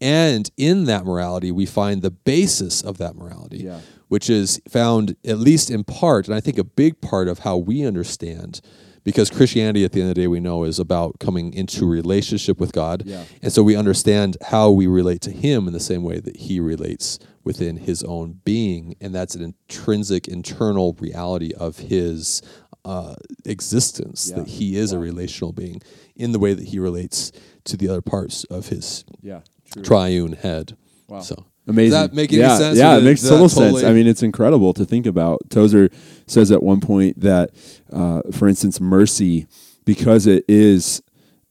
And 0.00 0.50
in 0.56 0.84
that 0.84 1.04
morality, 1.04 1.50
we 1.52 1.66
find 1.66 2.02
the 2.02 2.10
basis 2.10 2.82
of 2.82 2.98
that 2.98 3.16
morality, 3.16 3.58
Yeah. 3.58 3.80
which 4.08 4.28
is 4.28 4.60
found 4.68 5.16
at 5.24 5.38
least 5.38 5.70
in 5.70 5.84
part, 5.84 6.26
and 6.26 6.34
I 6.34 6.40
think 6.40 6.58
a 6.58 6.64
big 6.64 7.00
part 7.00 7.28
of 7.28 7.40
how 7.40 7.56
we 7.56 7.84
understand, 7.84 8.60
because 9.04 9.30
Christianity 9.30 9.84
at 9.84 9.92
the 9.92 10.00
end 10.00 10.10
of 10.10 10.14
the 10.14 10.22
day 10.22 10.26
we 10.26 10.40
know 10.40 10.64
is 10.64 10.78
about 10.78 11.18
coming 11.20 11.52
into 11.52 11.86
relationship 11.86 12.58
with 12.58 12.72
God. 12.72 13.02
Yeah. 13.06 13.24
And 13.42 13.52
so 13.52 13.62
we 13.62 13.76
understand 13.76 14.36
how 14.48 14.70
we 14.70 14.86
relate 14.86 15.20
to 15.22 15.30
Him 15.30 15.66
in 15.66 15.72
the 15.72 15.80
same 15.80 16.02
way 16.02 16.20
that 16.20 16.36
He 16.38 16.58
relates 16.60 17.18
within 17.44 17.76
His 17.76 18.02
own 18.02 18.40
being. 18.44 18.96
And 19.02 19.14
that's 19.14 19.34
an 19.34 19.42
intrinsic, 19.42 20.26
internal 20.26 20.96
reality 20.98 21.52
of 21.52 21.78
His 21.78 22.40
uh, 22.86 23.14
existence, 23.44 24.28
Yeah. 24.30 24.40
that 24.40 24.48
He 24.48 24.76
is 24.76 24.92
a 24.92 24.98
relational 24.98 25.52
being 25.52 25.80
in 26.16 26.32
the 26.32 26.38
way 26.38 26.52
that 26.54 26.68
He 26.68 26.78
relates 26.78 27.30
to 27.64 27.76
the 27.76 27.88
other 27.88 28.02
parts 28.02 28.44
of 28.44 28.68
His 28.68 29.04
Yeah. 29.22 29.40
True. 29.72 29.82
triune 29.82 30.32
head. 30.32 30.76
Wow. 31.08 31.20
So 31.20 31.44
Amazing. 31.66 31.90
Does 31.92 32.08
that 32.10 32.14
make 32.14 32.30
any 32.32 32.42
yeah, 32.42 32.58
sense? 32.58 32.78
Yeah, 32.78 32.96
Or 32.96 32.98
it 32.98 33.04
makes 33.04 33.20
does 33.22 33.30
that 33.30 33.36
total 33.36 33.48
sense. 33.48 33.82
I 33.84 33.92
mean, 33.94 34.06
it's 34.06 34.22
incredible 34.22 34.74
to 34.74 34.84
think 34.84 35.06
about. 35.06 35.40
Tozer 35.48 35.88
says 36.26 36.52
at 36.52 36.62
one 36.62 36.80
point 36.80 37.20
that, 37.20 37.50
uh, 37.90 38.20
for 38.32 38.48
instance, 38.48 38.80
mercy, 38.82 39.46
because 39.86 40.26
it 40.26 40.44
is 40.46 41.02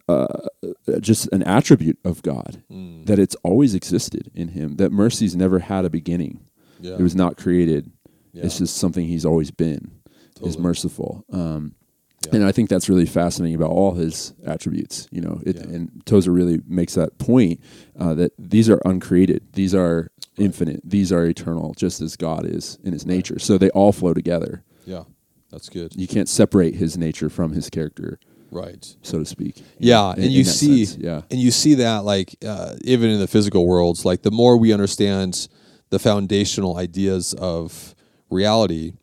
uh, 0.08 0.27
just 1.00 1.29
an 1.32 1.41
attribute 1.43 1.98
of 2.05 2.22
God, 2.22 2.62
Mm. 2.72 3.05
that 3.08 3.17
it's 3.17 3.36
always 3.43 3.74
existed 3.74 4.29
in 4.36 4.50
Him. 4.50 4.75
That 4.75 4.91
mercy's 4.91 5.36
never 5.36 5.60
had 5.60 5.84
a 5.86 5.89
beginning. 5.89 6.41
Yeah. 6.79 6.93
It 6.93 7.01
was 7.01 7.15
not 7.15 7.38
created. 7.38 7.91
It's 8.36 8.58
just 8.60 8.77
something 8.77 9.08
He's 9.08 9.25
always 9.25 9.50
been. 9.51 9.91
Is 10.41 10.58
merciful. 10.58 11.24
Um, 11.32 11.74
Yeah. 12.27 12.35
And 12.37 12.45
I 12.45 12.51
think 12.51 12.69
that's 12.69 12.89
really 12.89 13.05
fascinating 13.05 13.55
about 13.55 13.69
all 13.71 13.93
his 13.93 14.33
attributes. 14.45 15.07
You 15.11 15.21
know, 15.21 15.41
it, 15.45 15.55
Yeah. 15.57 15.63
and 15.63 16.01
Tozer 16.05 16.31
really 16.31 16.59
makes 16.67 16.93
that 16.95 17.17
point 17.17 17.59
uh, 17.99 18.13
that 18.15 18.31
these 18.37 18.69
are 18.69 18.79
uncreated, 18.85 19.43
these 19.53 19.75
are 19.75 20.09
infinite, 20.37 20.81
these 20.83 21.11
are 21.11 21.25
eternal, 21.25 21.73
just 21.75 22.01
as 22.01 22.15
God 22.15 22.45
is 22.45 22.77
in 22.83 22.93
His 22.93 23.05
nature. 23.05 23.39
So 23.39 23.57
they 23.57 23.69
all 23.71 23.91
flow 23.91 24.13
together. 24.13 24.63
yeah, 24.85 25.03
that's 25.51 25.69
good. 25.69 25.93
You 25.95 26.07
can't 26.07 26.27
separate 26.29 26.75
His 26.75 26.97
nature 26.97 27.29
from 27.29 27.51
His 27.53 27.69
character, 27.69 28.19
Right. 28.51 28.95
so 29.01 29.19
to 29.19 29.25
speak. 29.25 29.61
Yeah, 29.77 30.11
and 30.11 30.23
in 30.25 30.31
you 30.31 30.43
see, 30.43 30.85
sense, 30.85 31.03
yeah, 31.03 31.21
and 31.29 31.39
you 31.39 31.51
see 31.51 31.75
that 31.75 32.03
like 32.05 32.35
uh, 32.45 32.75
even 32.83 33.09
in 33.09 33.19
the 33.19 33.27
physical 33.27 33.67
worlds, 33.67 34.05
like 34.05 34.21
the 34.23 34.31
more 34.31 34.57
we 34.57 34.71
understand 34.73 35.47
the 35.89 35.99
foundational 35.99 36.77
ideas 36.77 37.33
of 37.35 37.93
reality, 38.31 38.93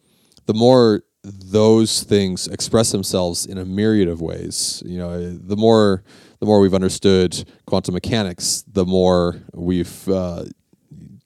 the 0.47 0.55
more 0.55 1.03
those 1.23 2.03
things 2.03 2.49
express 2.49 2.93
themselves 2.93 3.47
in 3.47 3.59
a 3.59 3.65
myriad 3.65 4.09
of 4.09 4.21
ways. 4.21 4.83
You 4.87 4.99
know, 4.99 5.33
the 5.37 5.57
more 5.57 6.03
the 6.41 6.47
more 6.47 6.61
we've 6.61 6.75
understood 6.75 7.45
quantum 7.67 7.93
mechanics, 7.95 8.65
the 8.67 8.87
more 8.87 9.43
we've 9.53 10.09
uh, 10.09 10.45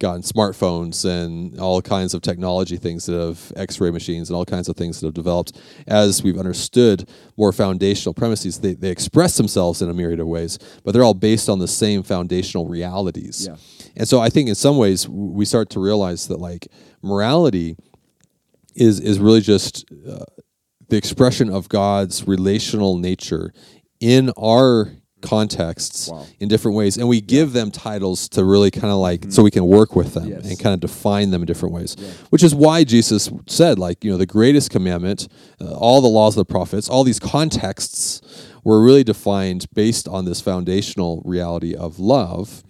gotten 0.00 0.22
smartphones 0.22 1.04
and 1.04 1.58
all 1.60 1.80
kinds 1.80 2.14
of 2.14 2.20
technology 2.20 2.76
things 2.76 3.06
that 3.06 3.14
have 3.16 3.52
x-ray 3.54 3.90
machines 3.92 4.28
and 4.28 4.36
all 4.36 4.44
kinds 4.44 4.68
of 4.68 4.76
things 4.76 5.00
that 5.00 5.06
have 5.06 5.14
developed 5.14 5.56
as 5.86 6.20
we've 6.22 6.36
understood 6.36 7.08
more 7.36 7.52
foundational 7.52 8.12
premises 8.12 8.58
they, 8.58 8.74
they 8.74 8.90
express 8.90 9.36
themselves 9.36 9.80
in 9.80 9.88
a 9.88 9.94
myriad 9.94 10.18
of 10.18 10.26
ways 10.26 10.58
but 10.82 10.92
they're 10.92 11.04
all 11.04 11.14
based 11.14 11.48
on 11.48 11.60
the 11.60 11.68
same 11.68 12.02
foundational 12.02 12.66
realities 12.66 13.46
Yeah. 13.48 13.56
and 13.96 14.06
so 14.06 14.20
i 14.20 14.28
think 14.28 14.48
in 14.48 14.56
some 14.56 14.76
ways 14.78 15.08
we 15.08 15.44
start 15.44 15.70
to 15.70 15.80
realize 15.80 16.26
that 16.26 16.40
like 16.40 16.66
morality 17.00 17.76
is 18.75 19.00
is 19.00 19.19
really 19.19 19.40
just 19.40 19.85
uh, 20.09 20.25
the 20.88 20.97
expression 20.97 21.49
of 21.50 21.69
God's 21.69 22.26
relational 22.26 22.97
nature 22.99 23.52
in 24.00 24.31
our 24.38 24.90
contexts 25.23 26.11
Wow. 26.11 26.26
in 26.38 26.49
different 26.49 26.76
ways 26.76 26.99
and 26.99 27.09
we 27.09 27.23
give 27.23 27.54
them 27.54 27.71
titles 27.71 28.28
to 28.31 28.45
really 28.45 28.71
kind 28.71 28.93
of 28.93 28.99
like 28.99 29.25
so 29.33 29.43
we 29.43 29.50
can 29.50 29.64
work 29.66 29.97
with 29.97 30.12
them 30.12 30.26
Yes. 30.28 30.45
and 30.47 30.59
kind 30.59 30.75
of 30.75 30.81
define 30.81 31.31
them 31.31 31.40
in 31.40 31.47
different 31.47 31.75
ways 31.75 31.97
which 32.28 32.43
is 32.43 32.54
why 32.54 32.85
Jesus 32.85 33.31
said 33.47 33.78
like 33.78 34.04
you 34.04 34.11
know 34.11 34.19
the 34.19 34.26
greatest 34.26 34.69
commandment 34.71 35.26
uh, 35.62 35.73
all 35.73 36.02
the 36.02 36.09
laws 36.09 36.37
of 36.37 36.47
the 36.47 36.52
prophets 36.52 36.90
all 36.90 37.04
these 37.04 37.19
contexts 37.19 38.21
were 38.64 38.83
really 38.85 39.02
defined 39.02 39.64
based 39.73 40.07
on 40.07 40.26
this 40.26 40.43
foundational 40.43 41.23
reality 41.25 41.75
of 41.75 41.99
love 41.99 42.62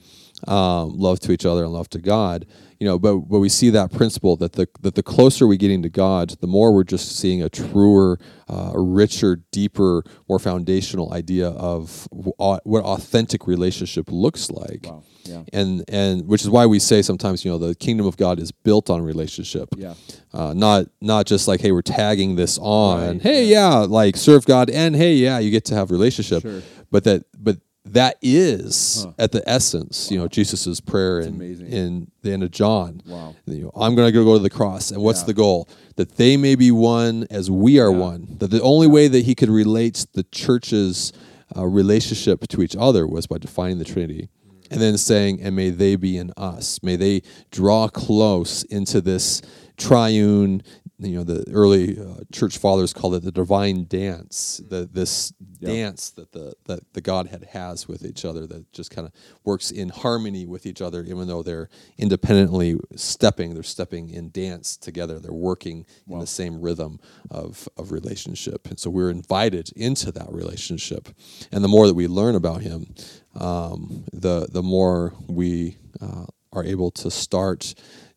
um, 0.47 0.91
love 0.97 1.19
to 1.21 1.33
each 1.33 1.47
other 1.47 1.65
and 1.65 1.73
love 1.73 1.89
to 1.91 1.99
God. 1.99 2.45
You 2.85 2.91
know, 2.91 2.99
but 2.99 3.17
but 3.31 3.39
we 3.39 3.49
see 3.49 3.71
that 3.71 3.93
principle 3.93 4.37
that 4.37 4.53
the 4.53 4.69
that 4.83 4.95
the 4.95 5.03
closer 5.03 5.47
we 5.47 5.57
get 5.57 5.71
into 5.71 5.89
God, 5.89 6.29
the 6.43 6.47
more 6.47 6.71
we're 6.75 6.85
just 6.85 7.17
seeing 7.17 7.43
a 7.43 7.49
truer, 7.49 8.19
uh, 8.47 8.73
richer, 8.75 9.37
deeper, 9.53 10.05
more 10.29 10.39
foundational 10.39 11.11
idea 11.15 11.49
of 11.49 12.07
w- 12.13 12.35
what 12.37 12.85
authentic 12.85 13.47
relationship 13.47 14.11
looks 14.11 14.51
like. 14.51 14.85
Wow. 14.85 15.03
Yeah. 15.25 15.45
And 15.55 15.83
and 15.89 16.27
which 16.29 16.43
is 16.43 16.51
why 16.51 16.67
we 16.67 16.79
say 16.79 17.01
sometimes 17.01 17.43
you 17.43 17.51
know 17.51 17.57
the 17.57 17.75
kingdom 17.75 18.05
of 18.07 18.19
God 18.19 18.39
is 18.39 18.53
built 18.53 18.91
on 18.91 19.01
relationship. 19.01 19.71
Yeah. 19.79 19.95
Uh, 20.35 20.53
not 20.53 20.85
not 21.01 21.25
just 21.25 21.49
like 21.49 21.63
hey 21.63 21.73
we're 21.73 21.81
tagging 21.81 22.37
this 22.37 22.59
on 22.61 23.01
Right, 23.15 23.23
hey 23.23 23.45
yeah. 23.47 23.77
like 24.01 24.15
serve 24.19 24.45
God 24.45 24.69
and 24.69 24.95
hey 24.95 25.15
yeah 25.15 25.39
you 25.39 25.51
get 25.51 25.65
to 25.71 25.75
have 25.75 25.91
relationship 25.91 26.43
Sure. 26.43 26.61
but 26.91 27.05
that 27.05 27.25
but 27.39 27.57
that 27.87 28.17
is 28.23 29.07
at 29.19 29.33
the 29.33 29.43
essence 29.49 30.11
you 30.11 30.19
know 30.19 30.27
Jesus's 30.27 30.81
prayer 30.81 31.21
in, 31.21 31.41
in 31.41 32.11
the 32.23 32.33
end 32.33 32.43
of 32.43 32.51
John. 32.51 33.03
Wow. 33.07 33.35
you 33.47 33.65
know, 33.65 33.73
I'm 33.77 33.95
going 33.95 34.11
to 34.11 34.13
go 34.13 34.33
to 34.35 34.43
the 34.43 34.51
cross 34.51 34.91
and 34.91 35.03
what's 35.03 35.21
Yeah. 35.21 35.27
the 35.27 35.35
goal? 35.35 35.69
That 35.97 36.17
they 36.17 36.37
may 36.37 36.55
be 36.55 36.71
one 36.71 37.27
as 37.31 37.51
we 37.51 37.79
are 37.79 37.91
Yeah. 37.93 37.99
one. 37.99 38.37
That 38.39 38.51
the 38.51 38.63
only 38.63 38.87
way 38.87 39.09
that 39.09 39.25
he 39.27 39.35
could 39.35 39.51
relate 39.51 40.07
the 40.15 40.23
church's 40.25 41.13
uh, 41.57 41.67
relationship 41.67 42.49
to 42.49 42.63
each 42.63 42.75
other 42.75 43.07
was 43.07 43.27
by 43.27 43.39
defining 43.39 43.79
the 43.79 43.85
Trinity. 43.85 44.29
And 44.71 44.81
then 44.81 44.97
saying 44.97 45.41
and 45.43 45.55
may 45.55 45.69
they 45.71 45.95
be 45.95 46.17
in 46.17 46.33
us. 46.39 46.83
May 46.83 46.97
they 46.97 47.23
draw 47.51 47.87
close 47.89 48.63
into 48.65 49.01
this 49.03 49.43
triune 49.77 50.63
you 50.99 51.17
know 51.17 51.25
the 51.25 51.45
early 51.53 51.99
uh, 51.99 52.23
church 52.33 52.59
fathers 52.59 52.93
called 52.93 53.15
it 53.17 53.23
the 53.25 53.33
divine 53.33 53.87
dance 53.89 54.63
the 54.69 54.89
this 54.93 55.33
Yeah. 55.61 55.71
dance 55.71 56.11
that 56.11 56.33
the 56.33 56.55
that 56.67 56.93
the 56.95 57.01
godhead 57.01 57.49
has 57.53 57.89
with 57.89 58.05
each 58.05 58.25
other 58.25 58.47
that 58.47 58.73
just 58.73 58.91
kind 58.91 59.07
of 59.09 59.13
works 59.45 59.71
in 59.71 59.89
harmony 59.91 60.47
with 60.47 60.67
each 60.67 60.81
other 60.83 61.03
even 61.03 61.27
though 61.29 61.43
they're 61.43 61.69
independently 61.99 62.79
stepping 62.97 63.55
they're 63.55 63.63
stepping 63.63 64.09
in 64.11 64.31
dance 64.31 64.77
together 64.77 65.19
they're 65.19 65.33
working 65.33 65.85
in 66.09 66.19
the 66.21 66.27
same 66.27 66.61
rhythm 66.61 67.01
of 67.31 67.69
of 67.77 67.93
relationship. 67.93 68.69
And 68.69 68.79
so 68.79 68.91
we're 68.91 69.11
invited 69.11 69.71
into 69.77 70.13
that 70.13 70.33
relationship. 70.33 71.09
And 71.53 71.65
the 71.65 71.69
more 71.69 71.87
that 71.87 71.95
we 71.95 72.07
learn 72.09 72.35
about 72.37 72.63
him 72.63 72.95
um, 73.35 74.05
the 74.13 74.47
the 74.51 74.63
more 74.63 75.15
we 75.29 75.77
uh, 76.01 76.27
are 76.53 76.65
able 76.65 76.91
to 76.93 77.11
start 77.11 77.75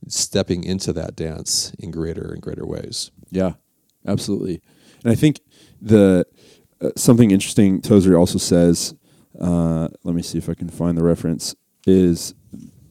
stepping 0.09 0.63
into 0.63 0.91
that 0.93 1.15
dance 1.15 1.71
in 1.79 1.91
greater 1.91 2.31
and 2.31 2.41
greater 2.41 2.65
ways 2.65 3.11
Yeah, 3.29 3.53
absolutely. 4.05 4.61
And 5.03 5.11
I 5.11 5.15
think 5.15 5.41
the 5.81 6.25
uh, 6.81 6.89
something 6.95 7.31
interesting 7.31 7.81
Tozer 7.81 8.17
also 8.17 8.37
says. 8.37 8.93
Uh, 9.39 9.87
let 10.03 10.15
me 10.15 10.21
see 10.23 10.37
if 10.39 10.49
I 10.49 10.53
can 10.55 10.69
find 10.69 10.97
the 10.97 11.03
reference. 11.03 11.55
Is 11.85 12.33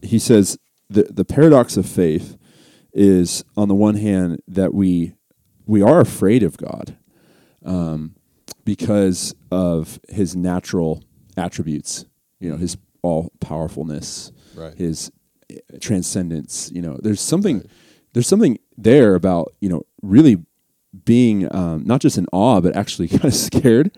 he 0.02 0.18
says 0.18 0.58
the 0.88 1.04
the 1.04 1.25
paradox 1.25 1.76
of 1.76 1.87
faith 1.87 2.37
is 2.92 3.44
on 3.56 3.68
the 3.68 3.75
one 3.75 3.96
hand 3.96 4.40
that 4.46 4.73
we 4.73 5.14
we 5.66 5.82
are 5.82 6.00
afraid 6.00 6.42
of 6.44 6.56
God 6.56 6.96
um, 7.64 8.14
because 8.64 9.35
of 9.50 9.99
his 10.08 10.37
natural 10.37 11.02
attributes. 11.37 12.04
You 12.38 12.50
know, 12.50 12.56
his 12.56 12.76
all 13.02 13.32
powerfulness, 13.40 14.30
Right. 14.54 14.75
his 14.76 15.11
transcendence. 15.81 16.71
You 16.75 16.83
know, 16.83 16.99
there's 17.03 17.21
something 17.21 17.59
Right. 17.59 17.67
there's 18.12 18.26
something 18.26 18.59
there 18.76 19.15
about 19.15 19.55
you 19.61 19.69
know 19.69 19.83
really 20.03 20.38
being 21.05 21.53
um, 21.55 21.85
not 21.85 22.00
just 22.00 22.17
in 22.19 22.26
awe 22.33 22.61
but 22.61 22.75
actually 22.76 23.09
kind 23.17 23.25
of 23.25 23.35
scared 23.35 23.97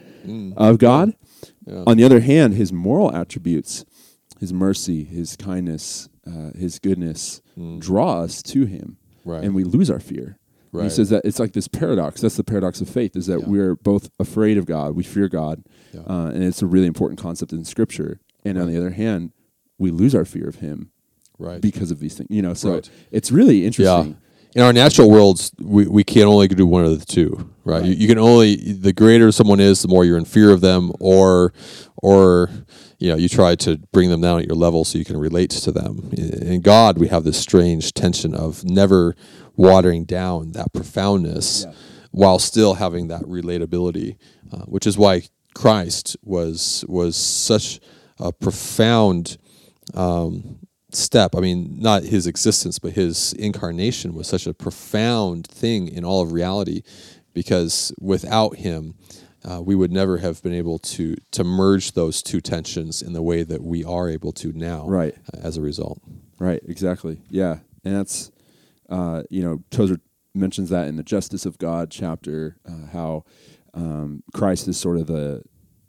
of 0.56 0.78
God. 0.78 1.14
Yeah. 1.66 1.84
On 1.86 1.96
the 1.96 2.04
other 2.04 2.20
hand, 2.20 2.54
his 2.54 2.72
moral 2.72 3.14
attributes, 3.14 3.84
his 4.40 4.52
mercy, 4.52 5.04
his 5.04 5.36
kindness, 5.36 6.08
uh, 6.26 6.50
his 6.56 6.78
goodness, 6.78 7.40
draw 7.78 8.20
us 8.22 8.42
to 8.42 8.64
him, 8.64 8.96
Right. 9.24 9.44
and 9.44 9.54
we 9.54 9.64
lose 9.64 9.90
our 9.90 10.00
fear. 10.00 10.38
And 10.72 10.82
He 10.84 10.90
says 10.90 11.08
that 11.10 11.24
it's 11.24 11.38
like 11.38 11.52
this 11.54 11.66
paradox. 11.68 12.20
That's 12.20 12.36
the 12.36 12.44
paradox 12.44 12.80
of 12.80 12.88
faith: 12.90 13.16
is 13.16 13.26
that 13.26 13.40
Yeah. 13.40 13.48
we're 13.48 13.74
both 13.74 14.10
afraid 14.18 14.58
of 14.58 14.66
God, 14.66 14.94
we 14.94 15.02
fear 15.02 15.28
God, 15.28 15.62
Yeah. 15.94 16.00
uh, 16.06 16.30
and 16.34 16.42
it's 16.42 16.62
a 16.62 16.66
really 16.66 16.86
important 16.86 17.18
concept 17.20 17.52
in 17.52 17.64
Scripture. 17.64 18.20
And 18.44 18.58
on 18.58 18.68
the 18.68 18.76
other 18.76 18.90
hand, 18.90 19.32
we 19.78 19.90
lose 19.90 20.14
our 20.14 20.24
fear 20.24 20.46
of 20.48 20.56
Him 20.56 20.90
right 21.38 21.60
because 21.60 21.90
of 21.90 22.00
these 22.00 22.14
things. 22.16 22.28
You 22.30 22.42
know, 22.42 22.54
so 22.54 22.74
Right. 22.74 22.90
it's 23.10 23.30
really 23.30 23.64
interesting. 23.66 24.16
in 24.54 24.62
our 24.62 24.72
natural 24.72 25.10
worlds, 25.10 25.52
we, 25.60 25.86
we 25.86 26.02
can 26.04 26.24
only 26.26 26.48
do 26.48 26.66
one 26.66 26.84
of 26.84 26.98
the 26.98 27.06
two, 27.06 27.50
right? 27.64 27.84
You, 27.84 27.92
you 27.92 28.08
can 28.08 28.18
only 28.18 28.56
the 28.72 28.92
greater 28.92 29.30
someone 29.32 29.60
is, 29.60 29.82
the 29.82 29.88
more 29.88 30.04
you're 30.04 30.18
in 30.18 30.24
fear 30.24 30.50
of 30.50 30.60
them, 30.60 30.90
or 31.00 31.52
or 32.02 32.50
you 32.98 33.08
know 33.10 33.16
you 33.16 33.28
try 33.28 33.54
to 33.56 33.78
bring 33.92 34.08
them 34.10 34.20
down 34.20 34.40
at 34.40 34.46
your 34.46 34.56
level 34.56 34.84
so 34.84 34.98
you 34.98 35.04
can 35.04 35.16
relate 35.18 35.50
to 35.50 35.70
them. 35.72 36.10
In 36.12 36.60
God, 36.62 36.98
we 36.98 37.08
have 37.08 37.24
this 37.24 37.38
strange 37.38 37.92
tension 37.94 38.34
of 38.34 38.64
never 38.64 39.14
watering 39.56 40.04
down 40.04 40.52
that 40.52 40.72
profoundness 40.72 41.64
Yeah. 41.66 41.72
while 42.12 42.38
still 42.38 42.74
having 42.74 43.08
that 43.08 43.22
relatability, 43.22 44.16
uh, 44.52 44.64
which 44.66 44.86
is 44.86 44.96
why 44.96 45.22
Christ 45.54 46.16
was 46.22 46.84
was 46.88 47.16
such 47.16 47.80
a 48.18 48.32
profound 48.32 49.36
um, 49.94 50.58
step. 50.98 51.34
I 51.34 51.40
mean, 51.40 51.76
not 51.78 52.02
his 52.02 52.26
existence, 52.26 52.78
but 52.78 52.92
his 52.92 53.32
incarnation 53.34 54.14
was 54.14 54.26
such 54.26 54.46
a 54.46 54.54
profound 54.54 55.46
thing 55.46 55.88
in 55.88 56.04
all 56.04 56.22
of 56.22 56.32
reality, 56.32 56.82
because 57.32 57.92
without 58.00 58.56
him, 58.56 58.94
uh, 59.44 59.62
we 59.62 59.74
would 59.74 59.92
never 59.92 60.18
have 60.18 60.42
been 60.42 60.52
able 60.52 60.78
to 60.80 61.14
to 61.30 61.44
merge 61.44 61.92
those 61.92 62.22
two 62.22 62.40
tensions 62.40 63.02
in 63.02 63.12
the 63.12 63.22
way 63.22 63.44
that 63.44 63.62
we 63.62 63.84
are 63.84 64.08
able 64.10 64.32
to 64.32 64.52
now. 64.52 64.86
Right. 64.86 65.14
uh, 65.32 65.38
As 65.42 65.56
a 65.56 65.62
result. 65.62 66.00
Right, 66.38 66.60
exactly. 66.66 67.20
Yeah. 67.30 67.58
And 67.84 67.94
that's, 67.96 68.30
uh, 68.90 69.22
you 69.30 69.42
know, 69.42 69.62
Tozer 69.70 70.00
mentions 70.34 70.68
that 70.70 70.88
in 70.88 70.96
the 70.96 71.02
Justice 71.02 71.46
of 71.46 71.58
God 71.58 71.90
chapter, 71.90 72.56
uh, 72.68 72.86
how 72.92 73.24
um, 73.74 74.22
Christ 74.34 74.68
is 74.68 74.78
sort 74.78 74.98
of 74.98 75.06
the 75.06 75.42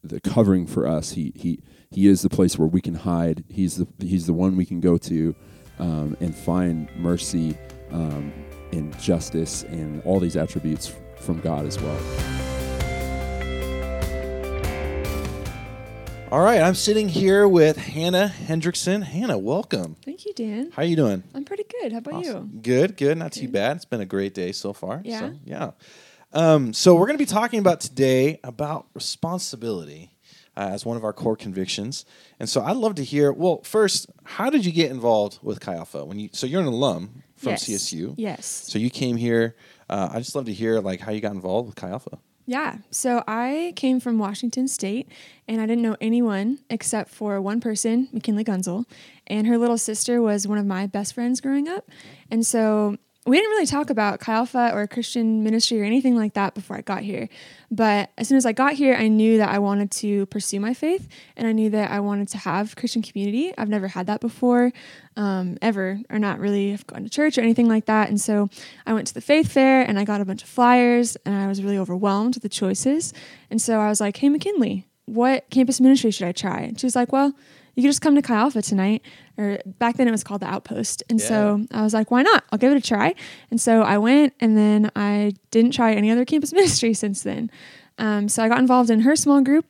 the 0.03 0.21
covering 0.21 0.65
for 0.67 0.87
us. 0.87 1.11
He 1.11 1.33
he 1.35 1.59
he 1.91 2.07
is 2.07 2.21
the 2.21 2.29
place 2.29 2.57
where 2.57 2.67
we 2.67 2.81
can 2.81 2.93
hide. 2.93 3.43
He's 3.49 3.77
the 3.77 3.87
he's 3.99 4.27
the 4.27 4.33
one 4.33 4.55
we 4.55 4.65
can 4.65 4.79
go 4.79 4.97
to 4.97 5.35
um, 5.79 6.15
and 6.19 6.35
find 6.35 6.87
mercy 6.95 7.57
um, 7.91 8.31
and 8.71 8.97
justice 8.99 9.63
and 9.63 10.01
all 10.03 10.19
these 10.19 10.37
attributes 10.37 10.93
from 11.17 11.39
God 11.39 11.65
as 11.65 11.79
well. 11.79 11.99
All 16.31 16.41
right, 16.41 16.61
I'm 16.61 16.75
sitting 16.75 17.09
here 17.09 17.47
with 17.47 17.75
Hannah 17.75 18.31
Hendrickson. 18.45 19.01
Hannah, 19.01 19.39
welcome. 19.39 19.95
Thank 20.05 20.27
you, 20.27 20.33
Dan. 20.35 20.69
How 20.71 20.83
are 20.83 20.85
you 20.85 20.95
doing? 20.95 21.23
I'm 21.33 21.43
pretty 21.43 21.65
good. 21.81 21.91
How 21.91 21.97
about 21.97 22.23
you? 22.23 22.47
Good, 22.61 22.97
good. 22.97 23.17
Not 23.17 23.31
too 23.31 23.47
bad. 23.47 23.77
It's 23.77 23.85
been 23.85 24.01
a 24.01 24.05
great 24.05 24.35
day 24.35 24.51
so 24.51 24.73
far. 24.73 25.01
Yeah? 25.03 25.19
So, 25.21 25.33
yeah. 25.43 25.71
Um, 26.31 26.71
so 26.71 26.93
we're 26.93 27.07
going 27.07 27.17
to 27.17 27.23
be 27.23 27.25
talking 27.25 27.59
about 27.59 27.81
today 27.81 28.39
about 28.43 28.85
responsibility 28.93 30.11
uh, 30.59 30.69
as 30.75 30.85
one 30.85 30.97
of 30.97 31.03
our 31.03 31.13
core 31.13 31.35
convictions. 31.37 32.05
And 32.39 32.49
so 32.49 32.61
I'd 32.61 32.75
love 32.77 32.95
to 32.95 33.03
hear. 33.03 33.31
Well, 33.31 33.61
first, 33.63 34.07
how 34.25 34.49
did 34.49 34.65
you 34.65 34.71
get 34.73 34.91
involved 34.91 35.39
with 35.41 35.59
Chi 35.59 35.73
Alpha? 35.73 36.03
When 36.05 36.19
you 36.19 36.29
so 36.33 36.45
you're 36.45 36.61
an 36.61 36.67
alum 36.67 37.23
from 37.37 37.51
Yes. 37.51 37.65
CSU. 37.65 38.13
Yes. 38.17 38.45
So 38.45 38.77
you 38.77 38.89
came 38.89 39.15
here. 39.17 39.55
Uh, 39.89 40.09
I 40.13 40.19
just 40.19 40.35
love 40.35 40.45
to 40.45 40.53
hear 40.53 40.79
like 40.81 40.99
how 40.99 41.11
you 41.11 41.21
got 41.21 41.31
involved 41.31 41.67
with 41.67 41.75
Chi 41.77 41.89
Alpha. 41.89 42.19
Yeah. 42.45 42.77
So 42.91 43.23
I 43.27 43.73
came 43.75 43.99
from 43.99 44.17
Washington 44.17 44.67
State 44.67 45.07
and 45.47 45.61
I 45.61 45.65
didn't 45.67 45.83
know 45.83 45.95
anyone 46.01 46.59
except 46.69 47.09
for 47.11 47.39
one 47.39 47.61
person, 47.61 48.09
McKinley 48.11 48.43
Gunzel, 48.43 48.85
and 49.27 49.45
her 49.47 49.57
little 49.57 49.77
sister 49.77 50.19
was 50.21 50.47
one 50.47 50.57
of 50.57 50.65
my 50.65 50.87
best 50.87 51.13
friends 51.13 51.39
growing 51.41 51.67
up. 51.69 51.87
And 52.31 52.43
so 52.45 52.97
we 53.29 53.37
didn't 53.37 53.51
really 53.51 53.65
talk 53.65 53.89
about 53.89 54.19
Chi 54.19 54.33
Alpha 54.33 54.71
or 54.73 54.87
Christian 54.87 55.43
ministry 55.43 55.79
or 55.79 55.83
anything 55.83 56.15
like 56.15 56.33
that 56.33 56.55
before 56.55 56.75
I 56.77 56.81
got 56.81 57.01
here. 57.01 57.29
But 57.69 58.09
as 58.17 58.27
soon 58.27 58.37
as 58.37 58.45
I 58.45 58.53
got 58.53 58.73
here, 58.73 58.95
I 58.95 59.07
knew 59.07 59.37
that 59.37 59.49
I 59.49 59.59
wanted 59.59 59.91
to 59.91 60.25
pursue 60.27 60.59
my 60.59 60.73
faith 60.73 61.07
and 61.37 61.47
I 61.47 61.51
knew 61.51 61.69
that 61.69 61.91
I 61.91 61.99
wanted 61.99 62.29
to 62.29 62.39
have 62.39 62.75
Christian 62.75 63.03
community. 63.03 63.53
I've 63.57 63.69
never 63.69 63.87
had 63.87 64.07
that 64.07 64.19
before, 64.19 64.71
um, 65.15 65.57
ever, 65.61 65.99
or 66.09 66.17
not 66.17 66.39
really 66.39 66.71
have 66.71 66.87
gone 66.87 67.03
to 67.03 67.09
church 67.09 67.37
or 67.37 67.41
anything 67.41 67.67
like 67.67 67.85
that. 67.85 68.09
And 68.09 68.19
so 68.19 68.49
I 68.87 68.93
went 68.93 69.07
to 69.07 69.13
the 69.13 69.21
faith 69.21 69.51
fair 69.51 69.83
and 69.83 69.99
I 69.99 70.05
got 70.05 70.21
a 70.21 70.25
bunch 70.25 70.41
of 70.41 70.49
flyers 70.49 71.15
and 71.25 71.35
I 71.35 71.47
was 71.47 71.61
really 71.61 71.77
overwhelmed 71.77 72.35
with 72.35 72.43
the 72.43 72.49
choices. 72.49 73.13
And 73.51 73.61
so 73.61 73.79
I 73.79 73.89
was 73.89 74.01
like, 74.01 74.17
hey, 74.17 74.29
McKinley, 74.29 74.87
what 75.05 75.49
campus 75.51 75.79
ministry 75.79 76.09
should 76.11 76.27
I 76.27 76.31
try? 76.31 76.61
And 76.61 76.79
she 76.79 76.85
was 76.85 76.95
like, 76.95 77.11
well, 77.11 77.33
you 77.75 77.83
could 77.83 77.89
just 77.89 78.01
come 78.01 78.15
to 78.15 78.21
Chi 78.21 78.35
Alpha 78.35 78.61
tonight. 78.61 79.01
Or 79.37 79.59
back 79.65 79.97
then 79.97 80.07
it 80.07 80.11
was 80.11 80.23
called 80.23 80.41
the 80.41 80.47
Outpost. 80.47 81.03
And 81.09 81.21
so 81.21 81.65
I 81.71 81.81
was 81.81 81.93
like, 81.93 82.11
why 82.11 82.23
not? 82.23 82.43
I'll 82.51 82.59
give 82.59 82.71
it 82.73 82.77
a 82.77 82.81
try. 82.81 83.15
And 83.49 83.59
so 83.59 83.81
I 83.81 83.97
went 83.97 84.33
and 84.39 84.57
then 84.57 84.91
I 84.95 85.33
didn't 85.51 85.71
try 85.71 85.93
any 85.93 86.11
other 86.11 86.25
campus 86.25 86.51
ministry 86.53 86.93
since 86.93 87.23
then. 87.23 87.49
Um, 87.97 88.29
so 88.29 88.43
I 88.43 88.49
got 88.49 88.59
involved 88.59 88.89
in 88.89 89.01
her 89.01 89.15
small 89.15 89.41
group. 89.41 89.65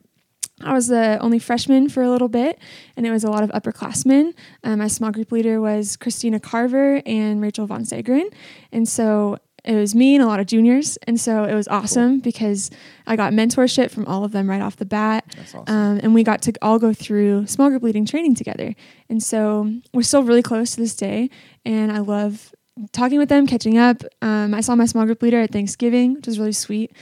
I 0.62 0.74
was 0.74 0.88
the 0.88 1.18
only 1.20 1.38
freshman 1.38 1.88
for 1.88 2.02
a 2.02 2.10
little 2.10 2.28
bit, 2.28 2.58
and 2.94 3.06
it 3.06 3.10
was 3.10 3.24
a 3.24 3.30
lot 3.30 3.42
of 3.42 3.50
upperclassmen. 3.50 4.34
Um, 4.62 4.78
my 4.80 4.88
small 4.88 5.10
group 5.10 5.32
leader 5.32 5.58
was 5.58 5.96
Christina 5.96 6.38
Carver 6.38 7.00
and 7.06 7.40
Rachel 7.40 7.66
Von 7.66 7.84
Segrin. 7.84 8.30
And 8.70 8.86
so 8.86 9.38
it 9.64 9.76
was 9.76 9.94
me 9.94 10.14
and 10.14 10.24
a 10.24 10.26
lot 10.26 10.40
of 10.40 10.46
juniors. 10.46 10.96
And 11.06 11.20
so 11.20 11.44
it 11.44 11.54
was 11.54 11.68
awesome 11.68 12.20
because 12.20 12.70
I 13.06 13.16
got 13.16 13.32
mentorship 13.32 13.90
from 13.90 14.06
all 14.06 14.24
of 14.24 14.32
them 14.32 14.48
right 14.48 14.62
off 14.62 14.76
the 14.76 14.84
bat. 14.84 15.24
That's 15.36 15.54
awesome. 15.54 15.74
Um, 15.74 16.00
and 16.02 16.14
we 16.14 16.24
got 16.24 16.42
to 16.42 16.52
all 16.62 16.78
go 16.78 16.92
through 16.92 17.46
small 17.46 17.68
group 17.68 17.82
leading 17.82 18.06
training 18.06 18.34
together. 18.34 18.74
And 19.08 19.22
so 19.22 19.72
we're 19.92 20.02
still 20.02 20.22
really 20.22 20.42
close 20.42 20.72
to 20.72 20.80
this 20.80 20.94
day. 20.94 21.30
And 21.64 21.92
I 21.92 21.98
love 21.98 22.54
talking 22.92 23.18
with 23.18 23.28
them, 23.28 23.46
catching 23.46 23.78
up. 23.78 24.02
Um, 24.22 24.54
I 24.54 24.60
saw 24.60 24.74
my 24.74 24.86
small 24.86 25.04
group 25.04 25.22
leader 25.22 25.40
at 25.40 25.52
Thanksgiving, 25.52 26.14
which 26.14 26.26
was 26.26 26.38
really 26.38 26.52
sweet. 26.52 26.92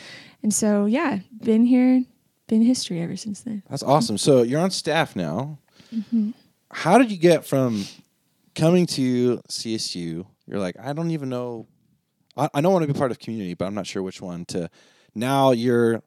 And 0.43 0.53
so, 0.53 0.87
yeah, 0.87 1.19
been 1.43 1.65
here, 1.65 2.05
been 2.47 2.63
history 2.63 3.01
ever 3.01 3.17
since 3.17 3.41
then. 3.41 3.63
That's 3.69 3.83
awesome. 3.83 4.19
So 4.19 4.43
you're 4.43 4.61
on 4.61 4.71
staff 4.71 5.17
now. 5.17 5.59
Mm-hmm. 5.95 6.31
How 6.71 6.99
did 6.99 7.11
you 7.11 7.17
get 7.17 7.45
from 7.45 7.85
coming 8.55 8.87
to 8.87 9.39
CSU? 9.49 10.27
You're 10.47 10.59
like, 10.59 10.77
I 10.81 10.93
don't 10.93 11.11
even 11.11 11.29
know. 11.29 11.67
I, 12.39 12.49
I 12.55 12.61
don't 12.61 12.73
want 12.73 12.87
to 12.87 12.93
be 12.93 12.99
part 12.99 13.11
of 13.11 13.19
community, 13.19 13.55
but 13.55 13.67
I'm 13.67 13.75
not 13.75 13.87
sure 13.87 14.03
which 14.03 14.23
one. 14.23 14.45
To 14.47 14.71
now 15.15 15.51
you're 15.51 16.03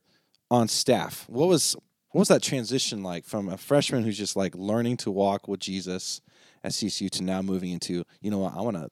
on 0.50 0.68
staff. 0.68 1.26
What 1.30 1.48
was 1.48 1.76
what 2.12 2.20
was 2.20 2.28
that 2.30 2.42
transition 2.42 3.04
like 3.04 3.26
from 3.26 3.50
a 3.50 3.58
freshman 3.58 4.04
who's 4.04 4.18
just 4.18 4.36
like 4.36 4.56
learning 4.56 4.98
to 4.98 5.12
walk 5.12 5.48
with 5.48 5.60
Jesus 5.60 6.22
at 6.64 6.72
CSU 6.72 7.10
to 7.12 7.24
now 7.24 7.42
moving 7.42 7.72
into 7.72 8.04
you 8.22 8.32
know 8.32 8.40
what 8.40 8.56
I 8.56 8.62
want 8.62 8.78
to 8.78 8.90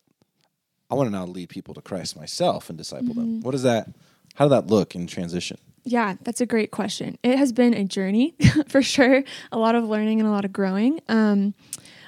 I 0.89 0.95
want 0.95 1.07
to 1.07 1.11
now 1.11 1.25
lead 1.25 1.49
people 1.49 1.73
to 1.75 1.81
Christ 1.81 2.17
myself 2.17 2.69
and 2.69 2.77
disciple 2.77 3.13
them. 3.13 3.41
What 3.41 3.53
is 3.53 3.63
that? 3.63 3.87
How 4.35 4.45
did 4.45 4.51
that 4.51 4.67
look 4.67 4.95
in 4.95 5.07
transition? 5.07 5.57
Yeah, 5.83 6.15
that's 6.21 6.41
a 6.41 6.45
great 6.45 6.71
question. 6.71 7.17
It 7.23 7.37
has 7.37 7.51
been 7.51 7.73
a 7.73 7.83
journey 7.83 8.35
for 8.67 8.81
sure, 8.81 9.23
a 9.51 9.57
lot 9.57 9.75
of 9.75 9.85
learning 9.85 10.19
and 10.19 10.27
a 10.27 10.31
lot 10.31 10.45
of 10.45 10.53
growing. 10.53 10.99
Um, 11.07 11.53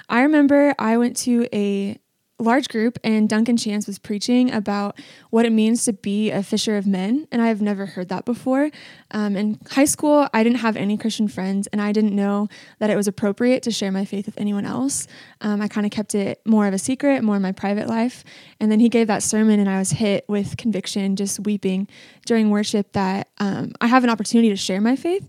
I 0.08 0.22
remember 0.22 0.74
I 0.78 0.98
went 0.98 1.16
to 1.18 1.48
a 1.52 1.98
large 2.38 2.68
group 2.68 2.98
and 3.04 3.28
Duncan 3.28 3.56
Chance 3.56 3.86
was 3.86 3.98
preaching 3.98 4.52
about 4.52 4.98
what 5.30 5.46
it 5.46 5.50
means 5.50 5.84
to 5.84 5.92
be 5.92 6.30
a 6.30 6.42
fisher 6.42 6.76
of 6.76 6.86
men. 6.86 7.26
And 7.30 7.40
I've 7.40 7.62
never 7.62 7.86
heard 7.86 8.08
that 8.08 8.24
before. 8.24 8.70
Um, 9.12 9.36
in 9.36 9.58
high 9.70 9.84
school, 9.84 10.28
I 10.32 10.42
didn't 10.42 10.58
have 10.58 10.76
any 10.76 10.96
Christian 10.96 11.28
friends 11.28 11.68
and 11.68 11.80
I 11.80 11.92
didn't 11.92 12.14
know 12.14 12.48
that 12.78 12.90
it 12.90 12.96
was 12.96 13.06
appropriate 13.06 13.62
to 13.64 13.70
share 13.70 13.92
my 13.92 14.04
faith 14.04 14.26
with 14.26 14.38
anyone 14.40 14.64
else. 14.64 15.06
Um, 15.40 15.60
I 15.60 15.68
kind 15.68 15.86
of 15.86 15.92
kept 15.92 16.14
it 16.14 16.40
more 16.44 16.66
of 16.66 16.74
a 16.74 16.78
secret, 16.78 17.22
more 17.22 17.36
in 17.36 17.42
my 17.42 17.52
private 17.52 17.88
life. 17.88 18.24
And 18.60 18.70
then 18.70 18.80
he 18.80 18.88
gave 18.88 19.06
that 19.06 19.22
sermon 19.22 19.60
and 19.60 19.68
I 19.68 19.78
was 19.78 19.90
hit 19.90 20.24
with 20.28 20.56
conviction, 20.56 21.16
just 21.16 21.40
weeping 21.40 21.88
during 22.26 22.50
worship 22.50 22.92
that 22.92 23.28
um, 23.38 23.72
I 23.80 23.86
have 23.86 24.04
an 24.04 24.10
opportunity 24.10 24.48
to 24.50 24.56
share 24.56 24.80
my 24.80 24.96
faith. 24.96 25.28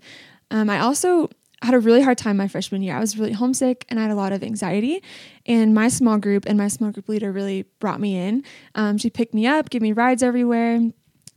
Um, 0.51 0.69
I 0.69 0.79
also 0.79 1.29
had 1.63 1.73
a 1.73 1.79
really 1.79 2.01
hard 2.01 2.17
time 2.17 2.35
my 2.35 2.47
freshman 2.47 2.81
year. 2.81 2.95
I 2.95 2.99
was 2.99 3.17
really 3.17 3.31
homesick 3.31 3.85
and 3.89 3.97
I 3.97 4.03
had 4.03 4.11
a 4.11 4.15
lot 4.15 4.33
of 4.33 4.43
anxiety. 4.43 5.01
And 5.45 5.73
my 5.73 5.89
small 5.89 6.17
group 6.17 6.45
and 6.47 6.58
my 6.58 6.67
small 6.69 6.91
group 6.91 7.10
leader 7.10 7.32
really 7.32 7.63
brought 7.79 7.99
me 7.99 8.15
in. 8.17 8.43
Um, 8.75 8.97
she 8.97 9.10
picked 9.10 9.34
me 9.34 9.45
up, 9.45 9.69
gave 9.69 9.82
me 9.82 9.91
rides 9.91 10.23
everywhere, 10.23 10.79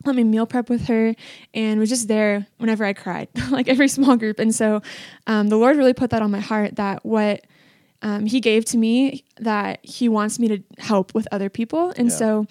let 0.05 0.15
me 0.15 0.23
meal 0.23 0.47
prep 0.47 0.71
with 0.71 0.87
her, 0.87 1.15
and 1.55 1.81
was 1.81 1.89
just 1.89 2.07
there 2.07 2.47
whenever 2.59 2.85
I 2.85 2.93
cried, 2.93 3.29
like 3.51 3.69
every 3.69 3.89
small 3.89 4.17
group. 4.17 4.39
And 4.39 4.55
so 4.55 4.81
um, 5.27 5.49
the 5.49 5.57
Lord 5.57 5.77
really 5.77 5.95
put 5.95 6.11
that 6.11 6.23
on 6.23 6.31
my 6.31 6.41
heart 6.41 6.77
that 6.77 7.05
what 7.05 7.45
um, 8.03 8.27
He 8.27 8.41
gave 8.41 8.65
to 8.67 8.77
me, 8.79 9.25
that 9.39 9.81
He 9.83 10.09
wants 10.09 10.39
me 10.39 10.49
to 10.49 10.63
help 10.79 11.15
with 11.15 11.27
other 11.33 11.49
people. 11.51 11.93
And 11.97 12.09
Yeah. 12.09 12.17
so 12.17 12.47